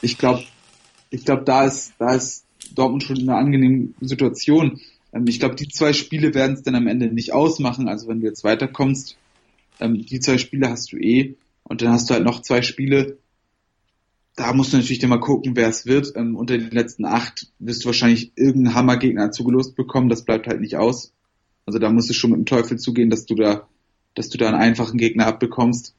[0.01, 0.43] ich glaube,
[1.09, 2.43] ich glaube, da ist, da ist
[2.75, 4.81] Dortmund schon in einer angenehmen Situation.
[5.13, 7.87] Ähm, ich glaube, die zwei Spiele werden es dann am Ende nicht ausmachen.
[7.87, 9.17] Also wenn du jetzt weiterkommst,
[9.79, 11.35] ähm, die zwei Spiele hast du eh.
[11.63, 13.17] Und dann hast du halt noch zwei Spiele,
[14.35, 16.13] da musst du natürlich dann mal gucken, wer es wird.
[16.15, 20.09] Ähm, unter den letzten acht wirst du wahrscheinlich irgendeinen Hammergegner zugelost bekommen.
[20.09, 21.13] Das bleibt halt nicht aus.
[21.65, 23.67] Also da musst du schon mit dem Teufel zugehen, dass du da,
[24.15, 25.95] dass du da einen einfachen Gegner abbekommst.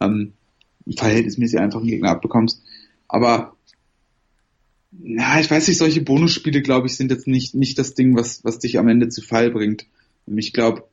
[0.00, 0.32] Ähm,
[0.96, 2.62] verhältnismäßig einfachen Gegner abbekommst.
[3.06, 3.54] Aber
[4.92, 8.44] ja, ich weiß nicht, solche Bonusspiele, glaube ich, sind jetzt nicht, nicht das Ding, was,
[8.44, 9.86] was dich am Ende zu Fall bringt.
[10.26, 10.84] Ich glaube,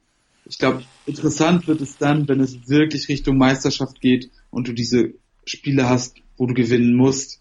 [0.46, 5.14] ich glaube, interessant wird es dann, wenn es wirklich Richtung Meisterschaft geht und du diese
[5.46, 7.40] Spiele hast, wo du gewinnen musst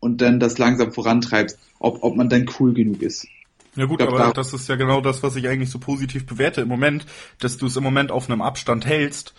[0.00, 3.26] und dann das langsam vorantreibst, ob, ob man dann cool genug ist.
[3.76, 6.26] Ja gut, glaub, aber da das ist ja genau das, was ich eigentlich so positiv
[6.26, 7.06] bewerte im Moment,
[7.40, 9.34] dass du es im Moment auf einem Abstand hältst,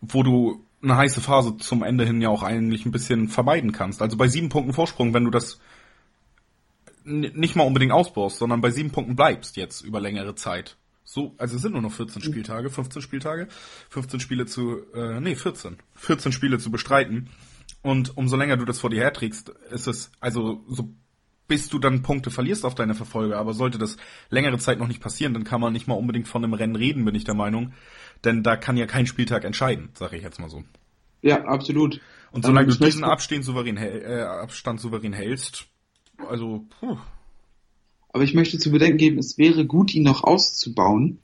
[0.00, 4.00] wo du eine heiße Phase zum Ende hin ja auch eigentlich ein bisschen vermeiden kannst.
[4.02, 5.58] Also bei sieben Punkten Vorsprung, wenn du das
[7.04, 10.76] nicht mal unbedingt ausbaust, sondern bei sieben Punkten bleibst jetzt über längere Zeit.
[11.04, 13.48] So, also es sind nur noch 14 Spieltage, 15 Spieltage,
[13.88, 15.78] 15 Spiele zu, äh, nee, 14.
[15.94, 17.30] 14 Spiele zu bestreiten.
[17.80, 20.90] Und umso länger du das vor dir herträgst, ist es, also so
[21.48, 23.38] bis du dann Punkte verlierst auf deine Verfolger.
[23.38, 23.96] Aber sollte das
[24.30, 27.04] längere Zeit noch nicht passieren, dann kann man nicht mal unbedingt von einem Rennen reden,
[27.04, 27.72] bin ich der Meinung.
[28.24, 30.62] Denn da kann ja kein Spieltag entscheiden, sage ich jetzt mal so.
[31.22, 32.00] Ja, absolut.
[32.30, 35.66] Und solange ähm, du diesen Abstand souverän, äh, Abstand souverän hältst,
[36.26, 36.98] also, puh.
[38.10, 41.20] Aber ich möchte zu bedenken geben, es wäre gut, ihn noch auszubauen.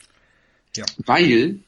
[0.76, 0.84] Ja.
[1.04, 1.58] Weil,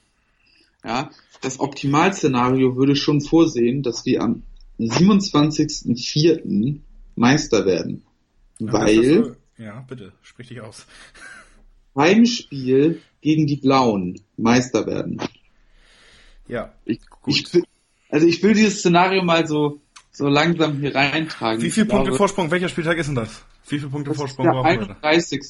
[0.85, 4.43] ja, das Optimalszenario würde schon vorsehen, dass wir am
[4.79, 6.79] 27.04.
[7.17, 8.03] Meister werden.
[8.59, 9.25] Weil.
[9.25, 10.87] So, ja, bitte, sprich dich aus.
[11.97, 15.21] Heimspiel gegen die Blauen Meister werden.
[16.47, 17.55] Ja, ich, gut.
[17.55, 17.63] Ich,
[18.11, 19.81] also ich will dieses Szenario mal so,
[20.13, 21.63] so langsam hier reintragen.
[21.63, 22.51] Wie viele Punkte glaube, Vorsprung?
[22.51, 23.45] Welcher Spieltag ist denn das?
[23.69, 24.97] Wie viele Punkte Vorsprung brauchen wir?
[25.03, 25.43] 31.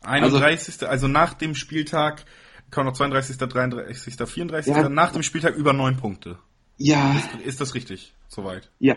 [0.00, 0.74] 31.
[0.74, 2.24] Also, also nach dem Spieltag,
[2.70, 4.74] kann noch 32., 33., 34.
[4.74, 6.38] Ja, nach dem Spieltag über neun Punkte.
[6.78, 7.14] Ja.
[7.14, 8.14] Ist, ist das richtig?
[8.28, 8.70] Soweit?
[8.78, 8.96] Ja,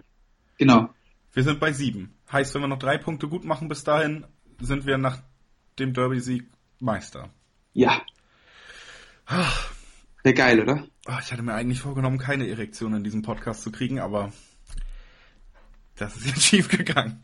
[0.58, 0.90] genau.
[1.34, 2.15] Wir sind bei sieben.
[2.32, 4.26] Heißt, wenn wir noch drei Punkte gut machen bis dahin,
[4.60, 5.22] sind wir nach
[5.80, 6.50] dem Derby-Sieg
[6.80, 7.30] Meister.
[7.74, 8.02] Ja.
[10.24, 10.88] Wäre geil, oder?
[11.06, 14.32] Ah, ich hatte mir eigentlich vorgenommen, keine Erektion in diesem Podcast zu kriegen, aber
[15.96, 17.24] das ist jetzt schief gegangen.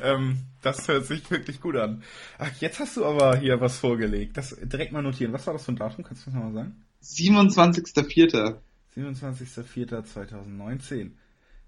[0.00, 2.04] ähm, das hört sich wirklich gut an.
[2.38, 4.36] Ach, jetzt hast du aber hier was vorgelegt.
[4.36, 5.32] Das direkt mal notieren.
[5.32, 6.04] Was war das für ein Datum?
[6.04, 6.84] Kannst du das nochmal sagen?
[7.02, 8.58] 27.04.
[8.96, 11.10] 27.04.2019.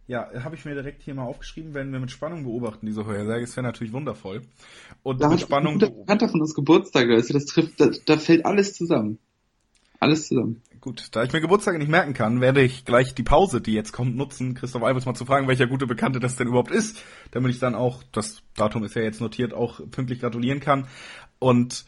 [0.09, 3.45] Ja, habe ich mir direkt hier mal aufgeschrieben, werden wir mit Spannung beobachten, diese Vorhersage.
[3.45, 4.41] Es wäre natürlich wundervoll.
[5.03, 5.75] Und da mit Spannung.
[5.75, 9.19] Ein Bekannter von uns Geburtstag, also das trifft, da, da fällt alles zusammen.
[10.01, 10.63] Alles zusammen.
[10.81, 13.93] Gut, da ich mir Geburtstage nicht merken kann, werde ich gleich die Pause, die jetzt
[13.93, 17.03] kommt, nutzen, Christoph Albers mal zu fragen, welcher gute Bekannte das denn überhaupt ist,
[17.33, 20.87] damit ich dann auch, das Datum ist ja jetzt notiert, auch pünktlich gratulieren kann.
[21.39, 21.85] Und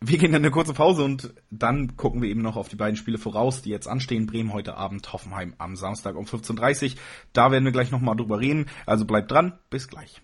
[0.00, 2.96] wir gehen in eine kurze Pause und dann gucken wir eben noch auf die beiden
[2.96, 4.26] Spiele voraus, die jetzt anstehen.
[4.26, 6.98] Bremen heute Abend, Hoffenheim am Samstag um 15.30 Uhr.
[7.32, 8.66] Da werden wir gleich nochmal drüber reden.
[8.84, 9.54] Also bleibt dran.
[9.70, 10.20] Bis gleich.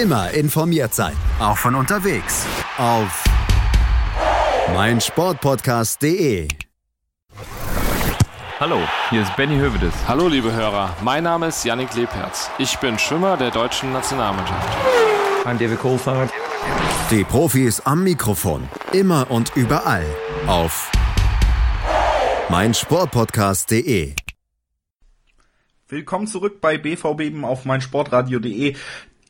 [0.00, 1.14] Immer informiert sein.
[1.38, 2.46] Auch von unterwegs.
[2.78, 3.24] Auf
[4.74, 6.48] meinsportpodcast.de
[8.60, 8.78] Hallo,
[9.10, 9.92] hier ist Benny Hövedes.
[10.06, 12.48] Hallo liebe Hörer, mein Name ist Yannick Lebherz.
[12.58, 14.68] Ich bin Schwimmer der deutschen Nationalmannschaft.
[15.44, 16.30] I'm David Coulthard.
[17.12, 18.68] Die Profis am Mikrofon.
[18.94, 20.06] Immer und überall.
[20.46, 20.90] Auf
[22.48, 24.14] meinsportpodcast.de.
[25.88, 28.76] Willkommen zurück bei BVB auf meinsportradio.de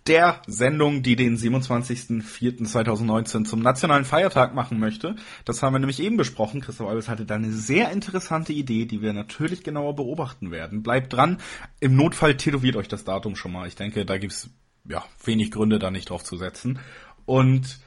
[0.06, 5.16] der Sendung, die den 27.04.2019 zum nationalen Feiertag machen möchte.
[5.44, 6.60] Das haben wir nämlich eben besprochen.
[6.60, 10.84] Christoph Albers hatte da eine sehr interessante Idee, die wir natürlich genauer beobachten werden.
[10.84, 11.38] Bleibt dran.
[11.80, 13.66] Im Notfall tätowiert euch das Datum schon mal.
[13.66, 14.50] Ich denke, da gibt's
[14.88, 16.78] ja wenig Gründe, da nicht drauf zu setzen.
[17.26, 17.81] Und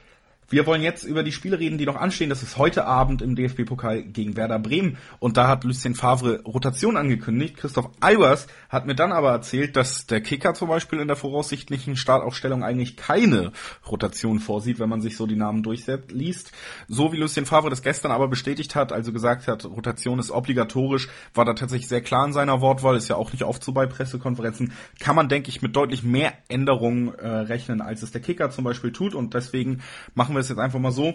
[0.48, 2.30] wir wollen jetzt über die Spiele reden, die noch anstehen.
[2.30, 4.96] Das ist heute Abend im DFB-Pokal gegen Werder Bremen.
[5.18, 7.56] Und da hat Lucien Favre Rotation angekündigt.
[7.56, 11.96] Christoph Albers hat mir dann aber erzählt, dass der Kicker zum Beispiel in der voraussichtlichen
[11.96, 13.52] Startaufstellung eigentlich keine
[13.90, 16.52] Rotation vorsieht, wenn man sich so die Namen durchliest.
[16.86, 21.08] So wie Lucien Favre das gestern aber bestätigt hat, also gesagt hat, Rotation ist obligatorisch,
[21.34, 23.86] war da tatsächlich sehr klar in seiner Wortwahl, ist ja auch nicht oft so bei
[23.86, 28.50] Pressekonferenzen, kann man, denke ich, mit deutlich mehr Änderungen äh, rechnen, als es der Kicker
[28.50, 29.14] zum Beispiel tut.
[29.14, 29.82] Und deswegen
[30.14, 31.14] machen wir es jetzt einfach mal so,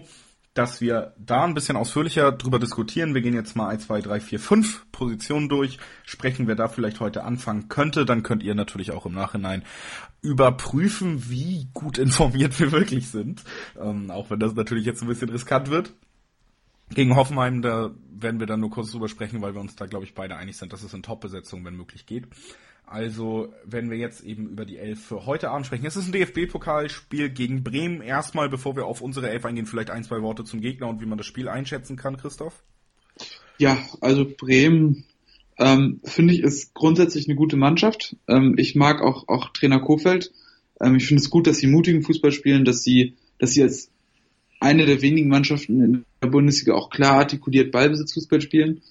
[0.54, 3.14] dass wir da ein bisschen ausführlicher drüber diskutieren.
[3.14, 7.00] Wir gehen jetzt mal 1, 2, 3, 4, 5 Positionen durch, sprechen, wer da vielleicht
[7.00, 8.06] heute anfangen könnte.
[8.06, 9.64] Dann könnt ihr natürlich auch im Nachhinein
[10.22, 13.44] überprüfen, wie gut informiert wir wirklich sind.
[13.80, 15.94] Ähm, auch wenn das natürlich jetzt ein bisschen riskant wird.
[16.90, 20.04] Gegen Hoffenheim, da werden wir dann nur kurz drüber sprechen, weil wir uns da, glaube
[20.04, 22.28] ich, beide einig sind, dass es in Top-Besetzung, wenn möglich, geht.
[22.92, 25.86] Also, wenn wir jetzt eben über die Elf für heute Abend sprechen.
[25.86, 28.02] Es ist ein DFB-Pokalspiel gegen Bremen.
[28.02, 31.06] Erstmal, bevor wir auf unsere Elf eingehen, vielleicht ein, zwei Worte zum Gegner und wie
[31.06, 32.62] man das Spiel einschätzen kann, Christoph.
[33.58, 35.06] Ja, also Bremen,
[35.58, 38.18] ähm, finde ich, ist grundsätzlich eine gute Mannschaft.
[38.28, 40.34] Ähm, ich mag auch, auch Trainer Kofeld.
[40.82, 43.90] Ähm, ich finde es gut, dass sie mutigen Fußball spielen, dass sie, dass sie als
[44.60, 48.82] eine der wenigen Mannschaften in der Bundesliga auch klar artikuliert Ballbesitzfußball spielen.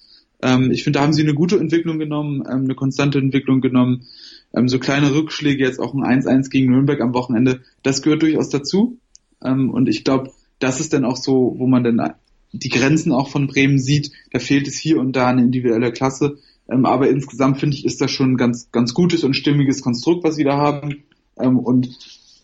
[0.41, 4.07] Ähm, ich finde, da haben sie eine gute Entwicklung genommen, ähm, eine konstante Entwicklung genommen.
[4.53, 8.49] Ähm, so kleine Rückschläge, jetzt auch ein 1-1 gegen Nürnberg am Wochenende, das gehört durchaus
[8.49, 8.97] dazu.
[9.43, 12.13] Ähm, und ich glaube, das ist dann auch so, wo man dann
[12.53, 14.11] die Grenzen auch von Bremen sieht.
[14.31, 16.37] Da fehlt es hier und da eine individuelle Klasse.
[16.69, 20.23] Ähm, aber insgesamt finde ich, ist das schon ein ganz, ganz gutes und stimmiges Konstrukt,
[20.23, 21.03] was sie da haben.
[21.39, 21.97] Ähm, und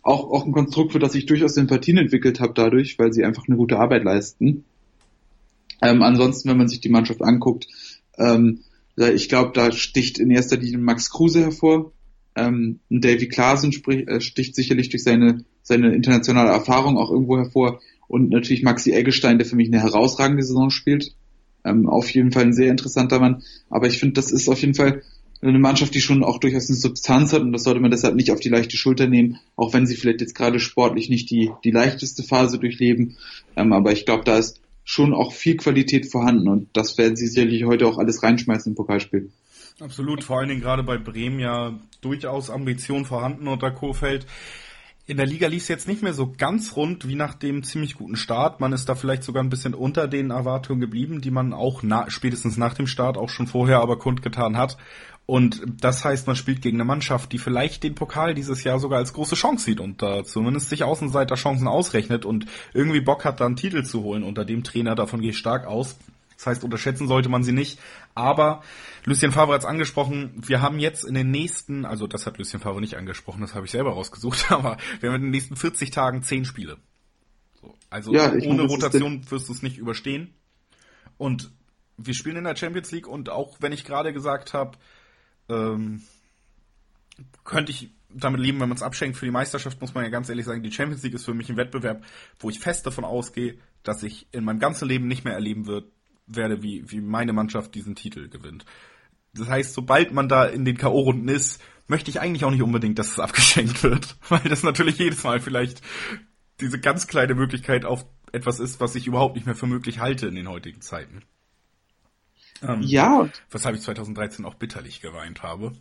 [0.04, 3.48] auch, auch ein Konstrukt, für das ich durchaus Sympathien entwickelt habe dadurch, weil sie einfach
[3.48, 4.64] eine gute Arbeit leisten.
[5.82, 7.68] Ähm, ansonsten, wenn man sich die Mannschaft anguckt,
[8.18, 8.62] ähm,
[8.98, 11.92] ich glaube, da sticht in erster Linie Max Kruse hervor.
[12.36, 13.30] Ähm, Davy
[13.72, 17.80] sprich, äh, sticht sicherlich durch seine, seine internationale Erfahrung auch irgendwo hervor.
[18.08, 21.14] Und natürlich Maxi Eggestein, der für mich eine herausragende Saison spielt.
[21.64, 23.44] Ähm, auf jeden Fall ein sehr interessanter Mann.
[23.70, 25.02] Aber ich finde, das ist auf jeden Fall
[25.42, 28.32] eine Mannschaft, die schon auch durchaus eine Substanz hat und das sollte man deshalb nicht
[28.32, 31.72] auf die leichte Schulter nehmen, auch wenn sie vielleicht jetzt gerade sportlich nicht die, die
[31.72, 33.18] leichteste Phase durchleben.
[33.56, 34.60] Ähm, aber ich glaube, da ist
[34.90, 38.76] schon auch viel Qualität vorhanden und das werden sie sicherlich heute auch alles reinschmeißen im
[38.76, 39.30] Pokalspiel.
[39.82, 44.26] Absolut, vor allen Dingen gerade bei Bremen ja durchaus Ambition vorhanden unter Kofeld.
[45.06, 47.96] In der Liga lief es jetzt nicht mehr so ganz rund wie nach dem ziemlich
[47.96, 48.62] guten Start.
[48.62, 52.10] Man ist da vielleicht sogar ein bisschen unter den Erwartungen geblieben, die man auch na,
[52.10, 54.78] spätestens nach dem Start auch schon vorher aber kundgetan hat.
[55.28, 59.00] Und das heißt, man spielt gegen eine Mannschaft, die vielleicht den Pokal dieses Jahr sogar
[59.00, 63.42] als große Chance sieht und da zumindest sich Außenseiter Chancen ausrechnet und irgendwie Bock hat,
[63.42, 64.96] da einen Titel zu holen unter dem Trainer.
[64.96, 65.98] Davon gehe ich stark aus.
[66.38, 67.78] Das heißt, unterschätzen sollte man sie nicht.
[68.16, 68.64] Aber
[69.04, 72.62] Lucien Favre hat es angesprochen, wir haben jetzt in den nächsten, also das hat Lucien
[72.62, 75.92] Favre nicht angesprochen, das habe ich selber rausgesucht, aber wir haben in den nächsten 40
[75.92, 76.78] Tagen 10 Spiele.
[77.60, 80.34] So, also ja, ohne meine, Rotation wirst du es nicht überstehen.
[81.18, 81.52] Und
[81.98, 84.78] wir spielen in der Champions League und auch wenn ich gerade gesagt habe,
[85.50, 86.02] ähm,
[87.44, 89.18] könnte ich damit leben, wenn man es abschenkt.
[89.18, 91.50] Für die Meisterschaft muss man ja ganz ehrlich sagen, die Champions League ist für mich
[91.50, 92.04] ein Wettbewerb,
[92.40, 95.92] wo ich fest davon ausgehe, dass ich in meinem ganzen Leben nicht mehr erleben wird,
[96.26, 98.66] werde, wie, wie meine Mannschaft diesen Titel gewinnt.
[99.34, 103.00] Das heißt, sobald man da in den K.O.-Runden ist, möchte ich eigentlich auch nicht unbedingt,
[103.00, 105.82] dass es abgeschenkt wird, weil das natürlich jedes Mal vielleicht
[106.60, 110.28] diese ganz kleine Möglichkeit auf etwas ist, was ich überhaupt nicht mehr für möglich halte
[110.28, 111.22] in den heutigen Zeiten.
[112.62, 113.30] Ähm, ja.
[113.52, 115.74] Weshalb ich 2013 auch bitterlich geweint habe.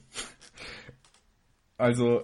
[1.78, 2.22] Also,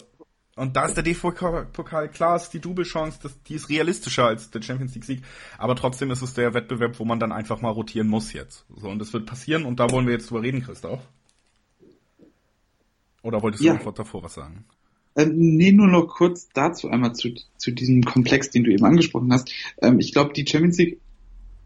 [0.56, 4.94] und da ist der DFB-Pokal klar, ist die Double-Chance, die ist realistischer als der Champions
[4.94, 5.22] League-Sieg,
[5.58, 8.66] aber trotzdem ist es der Wettbewerb, wo man dann einfach mal rotieren muss jetzt.
[8.76, 11.00] So, und das wird passieren und da wollen wir jetzt drüber reden, Christoph.
[13.22, 13.74] Oder wolltest du ja.
[13.74, 14.64] noch davor was sagen?
[15.14, 19.32] Ähm, nee, nur noch kurz dazu einmal zu, zu diesem Komplex, den du eben angesprochen
[19.32, 19.52] hast.
[19.80, 21.00] Ähm, ich glaube, die Champions League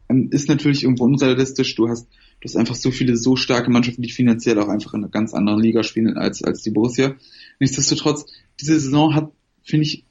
[0.08, 1.74] ähm, ist natürlich irgendwo unrealistisch.
[1.74, 2.08] Du hast
[2.40, 5.32] Du hast einfach so viele so starke Mannschaften, die finanziell auch einfach in einer ganz
[5.34, 7.16] anderen Liga spielen als, als die Borussia.
[7.60, 8.26] Nichtsdestotrotz,
[8.60, 9.32] diese Saison hat,
[9.62, 10.04] finde ich,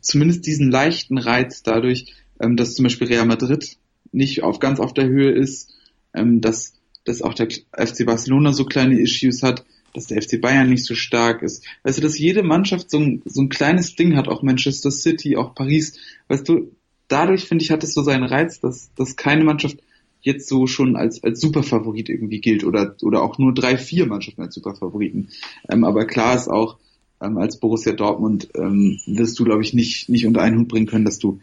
[0.00, 3.78] zumindest diesen leichten Reiz dadurch, ähm, dass zum Beispiel Real Madrid
[4.12, 5.74] nicht auf ganz auf der Höhe ist,
[6.14, 10.68] ähm, dass, dass auch der FC Barcelona so kleine Issues hat, dass der FC Bayern
[10.68, 11.64] nicht so stark ist.
[11.82, 15.36] Weißt du, dass jede Mannschaft so ein, so ein kleines Ding hat, auch Manchester City,
[15.36, 15.98] auch Paris.
[16.28, 16.72] Weißt du,
[17.08, 19.78] dadurch, finde ich, hat es so seinen Reiz, dass, dass keine Mannschaft
[20.26, 24.42] jetzt so schon als, als Superfavorit irgendwie gilt oder, oder auch nur drei, vier Mannschaften
[24.42, 25.28] als Superfavoriten.
[25.70, 26.78] Ähm, aber klar ist auch,
[27.22, 30.86] ähm, als Borussia Dortmund ähm, wirst du, glaube ich, nicht, nicht unter einen Hut bringen
[30.86, 31.38] können, dass du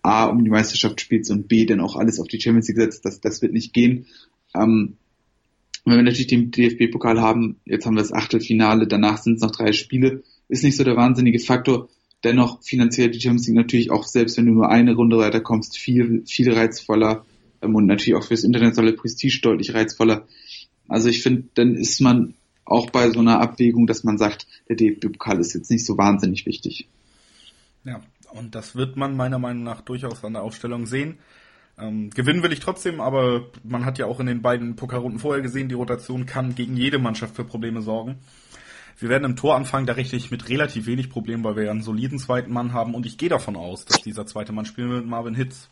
[0.00, 3.04] A, um die Meisterschaft spielst und B, dann auch alles auf die Champions League setzt.
[3.04, 4.06] Das, das wird nicht gehen.
[4.54, 4.96] Ähm,
[5.84, 9.50] wenn wir natürlich den DFB-Pokal haben, jetzt haben wir das Achtelfinale, danach sind es noch
[9.50, 11.90] drei Spiele, ist nicht so der wahnsinnige Faktor.
[12.24, 16.22] Dennoch finanziell die Champions League natürlich auch, selbst wenn du nur eine Runde weiterkommst, viel,
[16.26, 17.26] viel reizvoller
[17.64, 20.26] und natürlich auch fürs internationale Prestige deutlich reizvoller.
[20.88, 22.34] Also ich finde, dann ist man
[22.64, 26.46] auch bei so einer Abwägung, dass man sagt, der DFB-Pokal ist jetzt nicht so wahnsinnig
[26.46, 26.88] wichtig.
[27.84, 28.00] Ja,
[28.32, 31.18] und das wird man meiner Meinung nach durchaus an der Aufstellung sehen.
[31.78, 35.42] Ähm, gewinnen will ich trotzdem, aber man hat ja auch in den beiden Pokalrunden vorher
[35.42, 38.16] gesehen, die Rotation kann gegen jede Mannschaft für Probleme sorgen.
[38.98, 41.72] Wir werden im Tor anfangen, da rechne ich mit relativ wenig Problemen, weil wir ja
[41.72, 44.90] einen soliden zweiten Mann haben und ich gehe davon aus, dass dieser zweite Mann spielen
[44.90, 45.68] wird mit Marvin Hitz.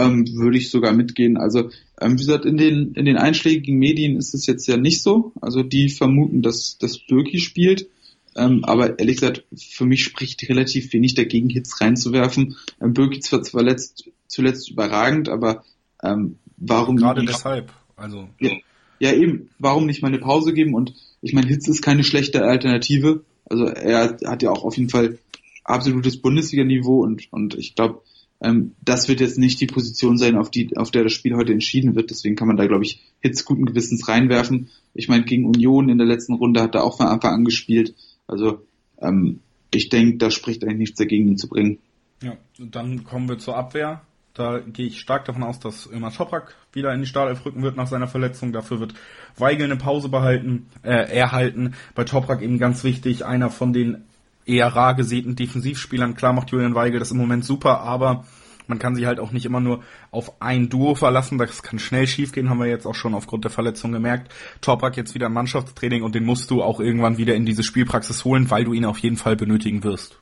[0.00, 1.36] Ähm, würde ich sogar mitgehen.
[1.36, 1.70] Also
[2.00, 5.32] ähm, wie gesagt, in den in den einschlägigen Medien ist es jetzt ja nicht so.
[5.40, 7.88] Also die vermuten, dass dass Birki spielt.
[8.36, 12.56] Ähm, aber ehrlich gesagt, für mich spricht relativ wenig dagegen, Hits reinzuwerfen.
[12.80, 15.64] Ähm, Birki zwar zuletzt, zuletzt überragend, aber
[16.02, 17.72] ähm, warum gerade deshalb?
[17.96, 18.52] Also ja,
[19.00, 20.74] ja eben, warum nicht mal eine Pause geben?
[20.74, 23.24] Und ich meine, Hitz ist keine schlechte Alternative.
[23.44, 25.18] Also er hat ja auch auf jeden Fall
[25.64, 28.02] absolutes Bundesliga-Niveau und und ich glaube,
[28.42, 31.52] ähm, das wird jetzt nicht die Position sein, auf die auf der das Spiel heute
[31.52, 32.10] entschieden wird.
[32.10, 34.70] Deswegen kann man da glaube ich Hitz guten Gewissens reinwerfen.
[34.94, 37.94] Ich meine, gegen Union in der letzten Runde hat er auch von Anfang an gespielt.
[38.26, 38.62] Also
[38.98, 39.40] ähm,
[39.72, 41.78] ich denke, da spricht eigentlich nichts dagegen, ihn zu bringen.
[42.22, 44.02] Ja, dann kommen wir zur Abwehr.
[44.34, 47.76] Da gehe ich stark davon aus, dass immer Toprak wieder in die Startelf rücken wird
[47.76, 48.52] nach seiner Verletzung.
[48.52, 48.94] Dafür wird
[49.36, 51.74] Weigel eine Pause behalten, äh, erhalten.
[51.94, 54.04] Bei Toprak eben ganz wichtig, einer von den
[54.50, 56.14] eher rar gesäten Defensivspielern.
[56.14, 58.24] Klar macht Julian Weigel das im Moment super, aber
[58.66, 61.38] man kann sich halt auch nicht immer nur auf ein Duo verlassen.
[61.38, 64.32] Das kann schnell schiefgehen, haben wir jetzt auch schon aufgrund der Verletzung gemerkt.
[64.60, 68.24] Toprak jetzt wieder im Mannschaftstraining und den musst du auch irgendwann wieder in diese Spielpraxis
[68.24, 70.20] holen, weil du ihn auf jeden Fall benötigen wirst.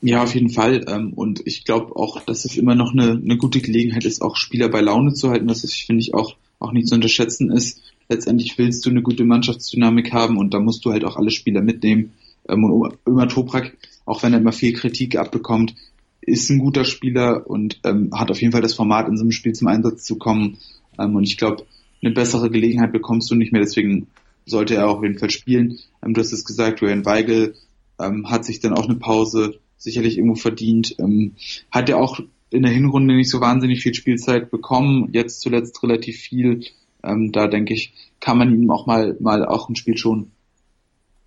[0.00, 0.84] Ja, auf jeden Fall.
[0.88, 4.36] Ähm, und ich glaube auch, dass es immer noch eine, eine gute Gelegenheit ist, auch
[4.36, 7.80] Spieler bei Laune zu halten, was ich finde ich auch, auch nicht zu unterschätzen ist.
[8.08, 11.62] Letztendlich willst du eine gute Mannschaftsdynamik haben und da musst du halt auch alle Spieler
[11.62, 12.12] mitnehmen.
[12.48, 15.74] Ähm, und Ömer Toprak, auch wenn er immer viel Kritik abbekommt,
[16.20, 19.32] ist ein guter Spieler und ähm, hat auf jeden Fall das Format, in so einem
[19.32, 20.58] Spiel zum Einsatz zu kommen.
[20.98, 21.64] Ähm, und ich glaube,
[22.02, 24.08] eine bessere Gelegenheit bekommst du nicht mehr, deswegen
[24.46, 25.78] sollte er auch auf jeden Fall spielen.
[26.04, 27.54] Ähm, du hast es gesagt, Julian Weigel
[28.00, 30.96] ähm, hat sich dann auch eine Pause sicherlich irgendwo verdient.
[30.98, 31.32] Ähm,
[31.70, 32.20] hat ja auch
[32.50, 36.64] in der Hinrunde nicht so wahnsinnig viel Spielzeit bekommen, jetzt zuletzt relativ viel.
[37.02, 40.30] Ähm, da denke ich, kann man ihm auch mal, mal auch ein Spiel schon.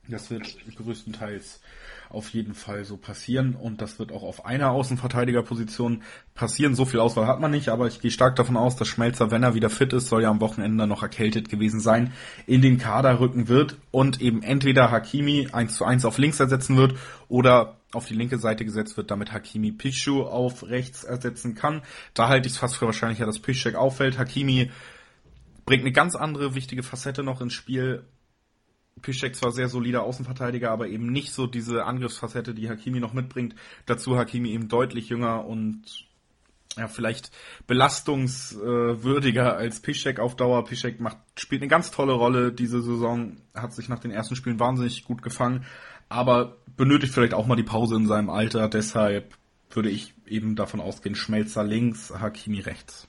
[0.10, 1.60] Das wird größtenteils
[2.10, 6.04] auf jeden Fall so passieren und das wird auch auf einer Außenverteidigerposition
[6.36, 6.76] passieren.
[6.76, 9.44] So viel Auswahl hat man nicht, aber ich gehe stark davon aus, dass Schmelzer, wenn
[9.44, 12.14] er wieder fit ist, soll ja am Wochenende noch erkältet gewesen sein,
[12.46, 16.78] in den Kader rücken wird und eben entweder Hakimi 1 zu 1 auf links ersetzen
[16.78, 16.96] wird
[17.28, 21.82] oder auf die linke Seite gesetzt wird, damit Hakimi Pichu auf rechts ersetzen kann.
[22.14, 24.18] Da halte ich es fast für wahrscheinlicher, dass Piszczek auffällt.
[24.18, 24.72] Hakimi
[25.66, 28.04] bringt eine ganz andere wichtige Facette noch ins Spiel.
[29.02, 33.56] Piszczek zwar sehr solider Außenverteidiger, aber eben nicht so diese Angriffsfacette, die Hakimi noch mitbringt.
[33.86, 36.08] Dazu Hakimi eben deutlich jünger und
[36.78, 37.32] ja, vielleicht
[37.66, 40.64] belastungswürdiger als Piszczek auf Dauer.
[40.66, 44.60] Piszczek macht, spielt eine ganz tolle Rolle diese Saison, hat sich nach den ersten Spielen
[44.60, 45.66] wahnsinnig gut gefangen,
[46.10, 48.70] aber benötigt vielleicht auch mal die Pause in seinem Alter.
[48.70, 49.36] Deshalb
[49.72, 53.08] würde ich eben davon ausgehen, Schmelzer links, Hakimi rechts.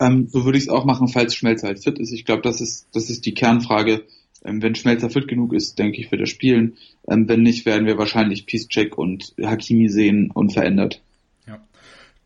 [0.00, 2.12] Ähm, so würde ich es auch machen, falls Schmelzer halt fit ist.
[2.12, 4.04] Ich glaube, das ist, das ist die Kernfrage.
[4.44, 6.76] Ähm, wenn Schmelzer fit genug ist, denke ich, wird er spielen.
[7.08, 11.00] Ähm, wenn nicht, werden wir wahrscheinlich Peacecheck und Hakimi sehen unverändert.
[11.46, 11.60] Ja.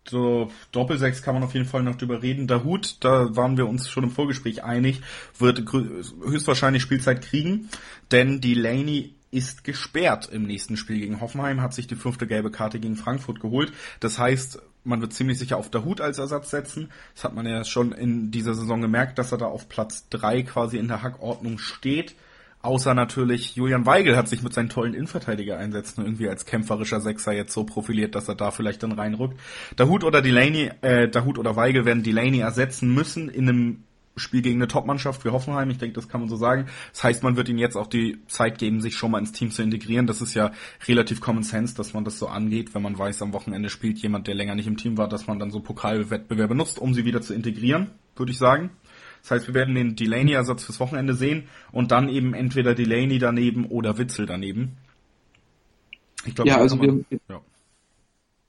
[0.08, 2.46] So, Doppelsechs kann man auf jeden Fall noch drüber reden.
[2.46, 5.00] Der Hut, da waren wir uns schon im Vorgespräch einig,
[5.38, 7.68] wird höchstwahrscheinlich Spielzeit kriegen,
[8.10, 12.78] denn Delaney ist gesperrt im nächsten Spiel gegen Hoffenheim, hat sich die fünfte gelbe Karte
[12.78, 13.72] gegen Frankfurt geholt.
[14.00, 16.90] Das heißt, man wird ziemlich sicher auf der Hut als Ersatz setzen.
[17.14, 20.42] Das hat man ja schon in dieser Saison gemerkt, dass er da auf Platz drei
[20.42, 22.14] quasi in der Hackordnung steht.
[22.62, 27.32] Außer natürlich Julian Weigel hat sich mit seinen tollen Innenverteidiger einsätzen irgendwie als kämpferischer Sechser
[27.32, 29.38] jetzt so profiliert, dass er da vielleicht dann reinrückt.
[29.76, 33.84] Dahut oder Delaney, äh, Dahut oder Weigel werden Delaney ersetzen müssen in einem
[34.16, 35.68] Spiel gegen eine Topmannschaft wie Hoffenheim.
[35.70, 36.66] Ich denke, das kann man so sagen.
[36.92, 39.50] Das heißt, man wird ihnen jetzt auch die Zeit geben, sich schon mal ins Team
[39.50, 40.06] zu integrieren.
[40.06, 40.52] Das ist ja
[40.88, 44.26] relativ Common Sense, dass man das so angeht, wenn man weiß, am Wochenende spielt jemand,
[44.26, 47.20] der länger nicht im Team war, dass man dann so Pokalwettbewerbe nutzt, um sie wieder
[47.20, 48.70] zu integrieren, würde ich sagen.
[49.22, 53.66] Das heißt, wir werden den Delaney-Ersatz fürs Wochenende sehen und dann eben entweder Delaney daneben
[53.66, 54.76] oder Witzel daneben.
[56.24, 57.40] Ich glaube, ja, also wir, ja.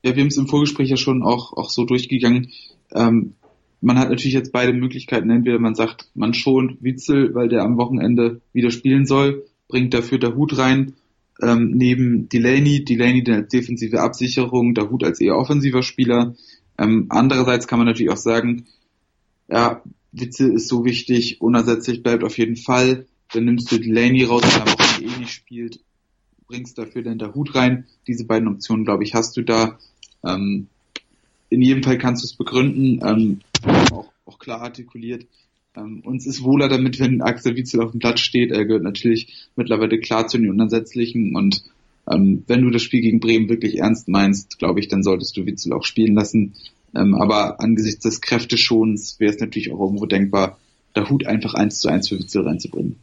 [0.03, 2.51] ja, wir haben es im Vorgespräch ja schon auch, auch so durchgegangen.
[2.93, 3.35] Ähm,
[3.81, 5.29] man hat natürlich jetzt beide Möglichkeiten.
[5.29, 10.17] Entweder man sagt, man schont Witzel, weil der am Wochenende wieder spielen soll, bringt dafür
[10.17, 10.93] der Hut rein,
[11.41, 16.35] ähm, neben Delaney, Delaney als defensive Absicherung, der Hut als eher offensiver Spieler.
[16.77, 18.65] Ähm, andererseits kann man natürlich auch sagen,
[19.47, 23.05] ja, Witzel ist so wichtig, unersetzlich bleibt auf jeden Fall.
[23.33, 25.79] Dann nimmst du Delaney raus, der am Wochenende eh nicht spielt,
[26.47, 27.85] bringst dafür dann der Hut rein.
[28.07, 29.77] Diese beiden Optionen, glaube ich, hast du da.
[30.25, 30.67] Ähm,
[31.49, 33.39] in jedem Fall kannst du es begründen, ähm,
[33.91, 35.25] auch, auch klar artikuliert.
[35.75, 38.51] Ähm, uns ist wohler damit, wenn Axel Witzel auf dem Platz steht.
[38.51, 41.63] Er gehört natürlich mittlerweile klar zu den Unersetzlichen und
[42.09, 45.45] ähm, wenn du das Spiel gegen Bremen wirklich ernst meinst, glaube ich, dann solltest du
[45.45, 46.53] Witzel auch spielen lassen.
[46.95, 50.57] Ähm, aber angesichts des Kräfteschonens wäre es natürlich auch irgendwo denkbar,
[50.95, 52.95] der Hut einfach eins zu eins für Witzel reinzubringen.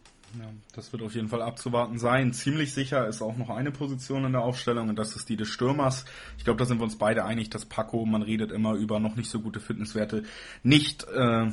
[0.75, 2.33] Das wird auf jeden Fall abzuwarten sein.
[2.33, 5.49] Ziemlich sicher ist auch noch eine Position in der Aufstellung und das ist die des
[5.49, 6.05] Stürmers.
[6.37, 9.15] Ich glaube, da sind wir uns beide einig, dass Paco, man redet immer über noch
[9.15, 10.25] nicht so gute Fitnesswerte,
[10.65, 11.47] nicht, äh,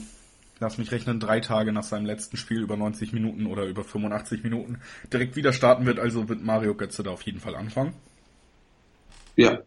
[0.59, 4.43] lass mich rechnen, drei Tage nach seinem letzten Spiel über 90 Minuten oder über 85
[4.43, 4.79] Minuten
[5.13, 5.99] direkt wieder starten wird.
[5.99, 7.93] Also wird Mario Götze da auf jeden Fall anfangen.
[9.35, 9.59] Ja,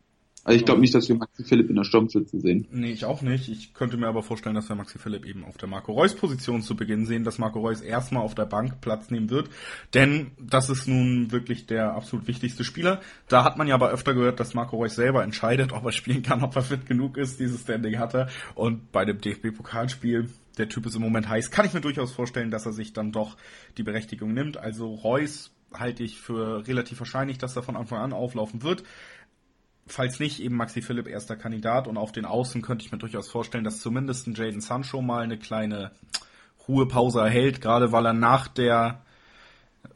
[0.44, 2.68] also ich glaube nicht, dass wir Maxi Philipp in der Sturmspitze sehen.
[2.70, 3.48] Nee, ich auch nicht.
[3.48, 6.60] Ich könnte mir aber vorstellen, dass wir Maxi Philipp eben auf der Marco Reus Position
[6.60, 9.48] zu Beginn sehen, dass Marco Reus erstmal auf der Bank Platz nehmen wird.
[9.94, 13.00] Denn das ist nun wirklich der absolut wichtigste Spieler.
[13.28, 16.22] Da hat man ja aber öfter gehört, dass Marco Reus selber entscheidet, ob er spielen
[16.22, 17.40] kann, ob er fit genug ist.
[17.40, 18.28] Dieses Standing hat er.
[18.54, 20.28] Und bei dem DFB-Pokalspiel
[20.58, 23.12] der Typ ist im Moment heiß, kann ich mir durchaus vorstellen, dass er sich dann
[23.12, 23.38] doch
[23.78, 24.58] die Berechtigung nimmt.
[24.58, 28.84] Also Reus halte ich für relativ wahrscheinlich, dass er von Anfang an auflaufen wird
[29.86, 33.28] falls nicht, eben Maxi Philipp erster Kandidat und auf den Außen könnte ich mir durchaus
[33.28, 35.90] vorstellen, dass zumindest ein Jaden Sancho mal eine kleine
[36.66, 39.02] Ruhepause erhält, gerade weil er nach der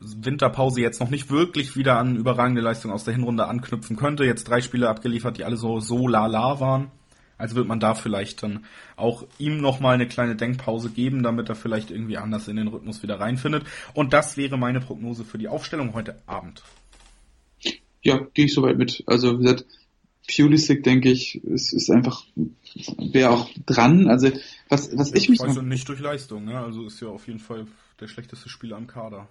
[0.00, 4.24] Winterpause jetzt noch nicht wirklich wieder an überragende Leistung aus der Hinrunde anknüpfen könnte.
[4.24, 6.90] Jetzt drei Spiele abgeliefert, die alle so so la la waren.
[7.38, 8.64] Also wird man da vielleicht dann
[8.96, 13.02] auch ihm nochmal eine kleine Denkpause geben, damit er vielleicht irgendwie anders in den Rhythmus
[13.02, 13.64] wieder reinfindet.
[13.94, 16.62] Und das wäre meine Prognose für die Aufstellung heute Abend.
[18.02, 19.04] Ja, gehe ich soweit mit.
[19.06, 19.66] Also wie gesagt,
[20.28, 22.24] Pulisic, denke ich, ist, ist einfach,
[22.98, 24.08] wäre auch dran.
[24.08, 24.30] Also
[24.68, 25.40] was, was ich mich...
[25.40, 26.58] Also nicht durch Leistung, ne?
[26.58, 27.66] also ist ja auf jeden Fall
[28.00, 29.28] der schlechteste Spieler am Kader.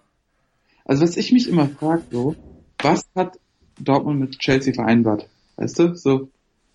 [0.86, 2.36] Also was ich mich immer frage, so,
[2.80, 3.38] was hat
[3.80, 5.28] Dortmund mit Chelsea vereinbart?
[5.58, 6.30] Weißt du, so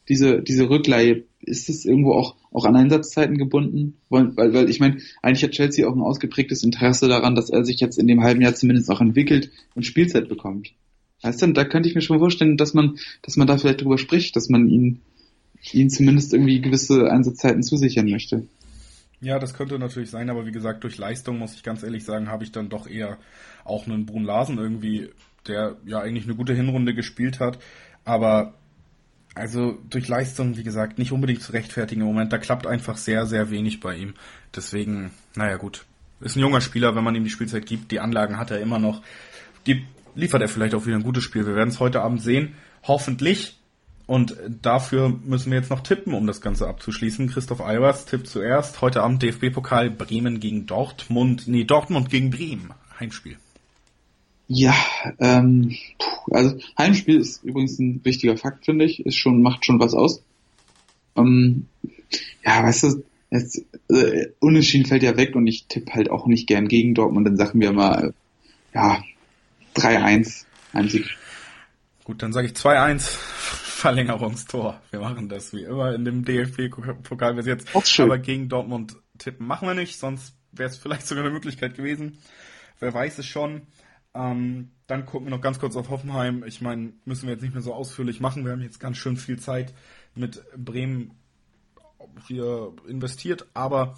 [0.08, 3.96] diese, diese Rückleihe, ist es irgendwo auch, auch an Einsatzzeiten gebunden?
[4.08, 7.64] Weil, weil, weil ich meine, eigentlich hat Chelsea auch ein ausgeprägtes Interesse daran, dass er
[7.64, 10.72] sich jetzt in dem halben Jahr zumindest auch entwickelt und Spielzeit bekommt.
[11.22, 13.98] Weißt du, da könnte ich mir schon vorstellen, dass man, dass man da vielleicht drüber
[13.98, 15.00] spricht, dass man ihn,
[15.72, 18.46] ihn zumindest irgendwie gewisse Einsatzzeiten zusichern möchte.
[19.20, 22.28] Ja, das könnte natürlich sein, aber wie gesagt, durch Leistung muss ich ganz ehrlich sagen,
[22.28, 23.18] habe ich dann doch eher
[23.64, 25.10] auch einen Brun Larsen irgendwie,
[25.46, 27.60] der ja eigentlich eine gute Hinrunde gespielt hat,
[28.04, 28.54] aber
[29.34, 33.24] also durch Leistung, wie gesagt, nicht unbedingt zu rechtfertigen im Moment, da klappt einfach sehr,
[33.26, 34.14] sehr wenig bei ihm.
[34.54, 35.86] Deswegen, naja gut,
[36.20, 38.80] ist ein junger Spieler, wenn man ihm die Spielzeit gibt, die Anlagen hat er immer
[38.80, 39.02] noch,
[39.64, 41.46] gibt liefert er vielleicht auch wieder ein gutes Spiel.
[41.46, 42.54] Wir werden es heute Abend sehen.
[42.84, 43.58] Hoffentlich.
[44.06, 47.28] Und dafür müssen wir jetzt noch tippen, um das Ganze abzuschließen.
[47.28, 48.80] Christoph Albers tippt zuerst.
[48.80, 51.44] Heute Abend DFB-Pokal Bremen gegen Dortmund.
[51.46, 52.70] Nee, Dortmund gegen Bremen.
[52.98, 53.36] Heimspiel.
[54.48, 54.74] Ja,
[55.18, 55.74] ähm,
[56.30, 59.06] also Heimspiel ist übrigens ein wichtiger Fakt, finde ich.
[59.06, 60.22] Ist schon, macht schon was aus.
[61.16, 61.66] Ähm,
[62.44, 66.46] ja, weißt du, jetzt, äh, Unentschieden fällt ja weg und ich tippe halt auch nicht
[66.46, 67.26] gern gegen Dortmund.
[67.26, 68.12] Dann sagen wir mal,
[68.74, 69.02] ja,
[69.76, 71.16] 3-1 Heimsieg.
[72.04, 73.00] Gut, dann sage ich 2-1
[73.82, 74.80] Verlängerungstor.
[74.90, 77.68] Wir machen das wie immer in dem DFB-Pokal bis jetzt.
[77.98, 82.18] Aber gegen Dortmund tippen machen wir nicht, sonst wäre es vielleicht sogar eine Möglichkeit gewesen.
[82.78, 83.62] Wer weiß es schon.
[84.14, 86.44] Ähm, dann gucken wir noch ganz kurz auf Hoffenheim.
[86.44, 88.44] Ich meine, müssen wir jetzt nicht mehr so ausführlich machen.
[88.44, 89.72] Wir haben jetzt ganz schön viel Zeit
[90.14, 91.12] mit Bremen
[92.26, 93.96] hier investiert, aber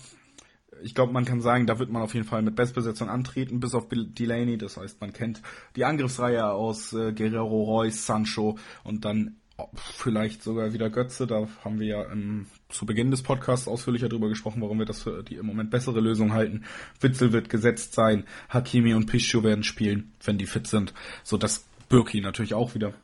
[0.83, 3.75] ich glaube, man kann sagen, da wird man auf jeden Fall mit Bestbesetzung antreten, bis
[3.75, 4.59] auf Delaney.
[4.59, 5.43] Das heißt, man kennt
[5.77, 9.37] die Angriffsreihe aus äh, Guerrero, Reus, Sancho und dann
[9.75, 11.27] vielleicht sogar wieder Götze.
[11.27, 15.03] Da haben wir ja ähm, zu Beginn des Podcasts ausführlicher drüber gesprochen, warum wir das
[15.03, 16.65] für die im Moment bessere Lösung halten.
[17.01, 21.67] Witzel wird gesetzt sein, Hakimi und Pischu werden spielen, wenn die fit sind, so dass
[21.89, 22.95] Birki natürlich auch wieder.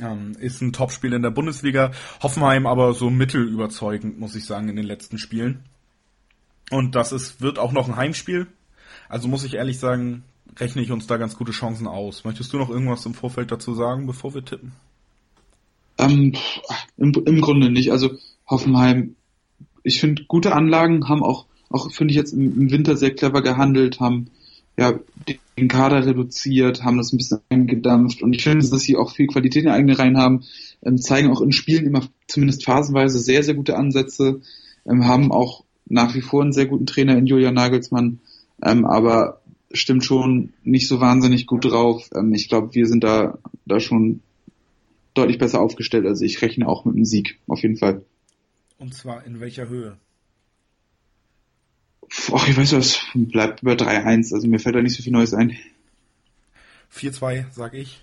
[0.00, 1.92] Ähm, ist ein Topspiel in der Bundesliga.
[2.22, 5.62] Hoffenheim aber so mittelüberzeugend, muss ich sagen, in den letzten Spielen.
[6.70, 8.48] Und das ist, wird auch noch ein Heimspiel.
[9.08, 10.24] Also muss ich ehrlich sagen,
[10.58, 12.24] rechne ich uns da ganz gute Chancen aus.
[12.24, 14.72] Möchtest du noch irgendwas im Vorfeld dazu sagen, bevor wir tippen?
[15.98, 16.34] Ähm,
[16.96, 17.92] im, Im Grunde nicht.
[17.92, 18.10] Also
[18.48, 19.16] Hoffenheim,
[19.82, 23.42] ich finde gute Anlagen, haben auch, auch finde ich jetzt im, im, Winter sehr clever
[23.42, 24.30] gehandelt, haben
[24.78, 24.98] ja,
[25.58, 29.26] den Kader reduziert, haben das ein bisschen eingedampft und ich finde, dass sie auch viel
[29.26, 30.44] Qualität in eigene Reihen haben,
[30.82, 34.42] ähm, zeigen auch in Spielen immer zumindest phasenweise sehr, sehr gute Ansätze,
[34.84, 38.20] ähm, haben auch nach wie vor einen sehr guten Trainer in Julian Nagelsmann,
[38.62, 39.40] ähm, aber
[39.72, 42.08] stimmt schon nicht so wahnsinnig gut drauf.
[42.14, 44.20] Ähm, ich glaube, wir sind da, da schon
[45.14, 46.06] deutlich besser aufgestellt.
[46.06, 48.04] Also ich rechne auch mit einem Sieg, auf jeden Fall.
[48.78, 49.96] Und zwar in welcher Höhe?
[52.32, 55.34] Ach, ich weiß was, bleibt über 3-1, also mir fällt da nicht so viel Neues
[55.34, 55.56] ein.
[56.94, 58.00] 4-2, sag ich.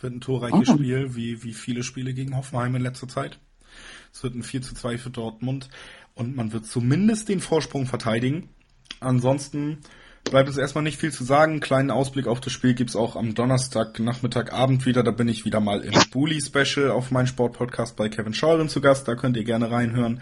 [0.00, 0.74] Wird ein torreiches oh.
[0.74, 3.38] Spiel, wie, wie viele Spiele gegen Hoffenheim in letzter Zeit.
[4.12, 5.68] Es wird ein 4 2 für Dortmund
[6.14, 8.48] und man wird zumindest den Vorsprung verteidigen.
[9.00, 9.78] Ansonsten
[10.24, 11.60] bleibt es erstmal nicht viel zu sagen.
[11.60, 15.02] Kleinen Ausblick auf das Spiel gibt's auch am Donnerstag, Nachmittag, Abend wieder.
[15.02, 18.80] Da bin ich wieder mal im Bully Special auf meinem Sportpodcast bei Kevin Scheuren zu
[18.80, 19.06] Gast.
[19.06, 20.20] Da könnt ihr gerne reinhören.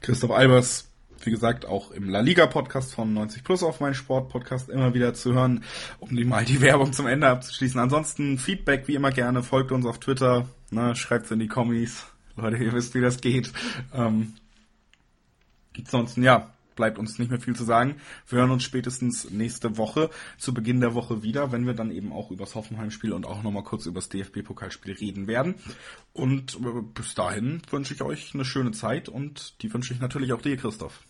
[0.00, 0.88] Christoph Albers,
[1.24, 5.14] wie gesagt, auch im La Liga Podcast von 90 Plus auf meinem Sportpodcast immer wieder
[5.14, 5.64] zu hören,
[5.98, 7.80] um die mal die Werbung zum Ende abzuschließen.
[7.80, 9.42] Ansonsten Feedback wie immer gerne.
[9.42, 12.06] Folgt uns auf Twitter, ne, schreibt's in die Kommis.
[12.36, 13.52] Leute, ihr wisst, wie das geht.
[13.92, 14.34] Ähm,
[15.86, 16.50] ansonsten, ja,
[16.80, 17.96] bleibt uns nicht mehr viel zu sagen.
[18.26, 20.08] Wir hören uns spätestens nächste Woche,
[20.38, 23.42] zu Beginn der Woche wieder, wenn wir dann eben auch über das Hoffenheim-Spiel und auch
[23.42, 25.56] nochmal kurz über das DFB-Pokalspiel reden werden.
[26.14, 30.32] Und äh, bis dahin wünsche ich euch eine schöne Zeit und die wünsche ich natürlich
[30.32, 31.00] auch dir, Christoph.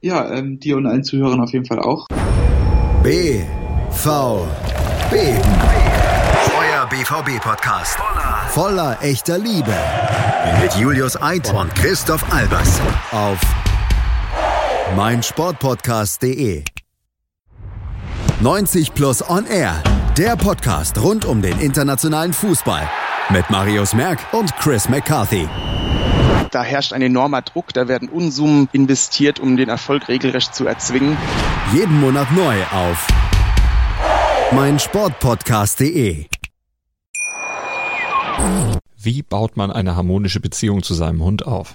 [0.00, 2.06] Ja, ähm, dir und allen Zuhörern auf jeden Fall auch.
[3.02, 3.42] B,
[3.90, 4.46] V,
[5.10, 5.16] B.
[6.60, 7.96] Euer BVB-Podcast.
[7.96, 9.74] Voller, voller echter Liebe.
[10.60, 12.80] Mit Julius Eid und Christoph Albers.
[13.10, 13.40] Auf
[14.96, 16.64] meinsportpodcast.de
[18.40, 19.82] 90 Plus On Air,
[20.16, 22.88] der Podcast rund um den internationalen Fußball
[23.30, 25.46] mit Marius Merck und Chris McCarthy.
[26.50, 31.16] Da herrscht ein enormer Druck, da werden Unsummen investiert, um den Erfolg regelrecht zu erzwingen.
[31.74, 33.06] Jeden Monat neu auf
[34.52, 36.26] meinsportpodcast.de.
[39.00, 41.74] Wie baut man eine harmonische Beziehung zu seinem Hund auf?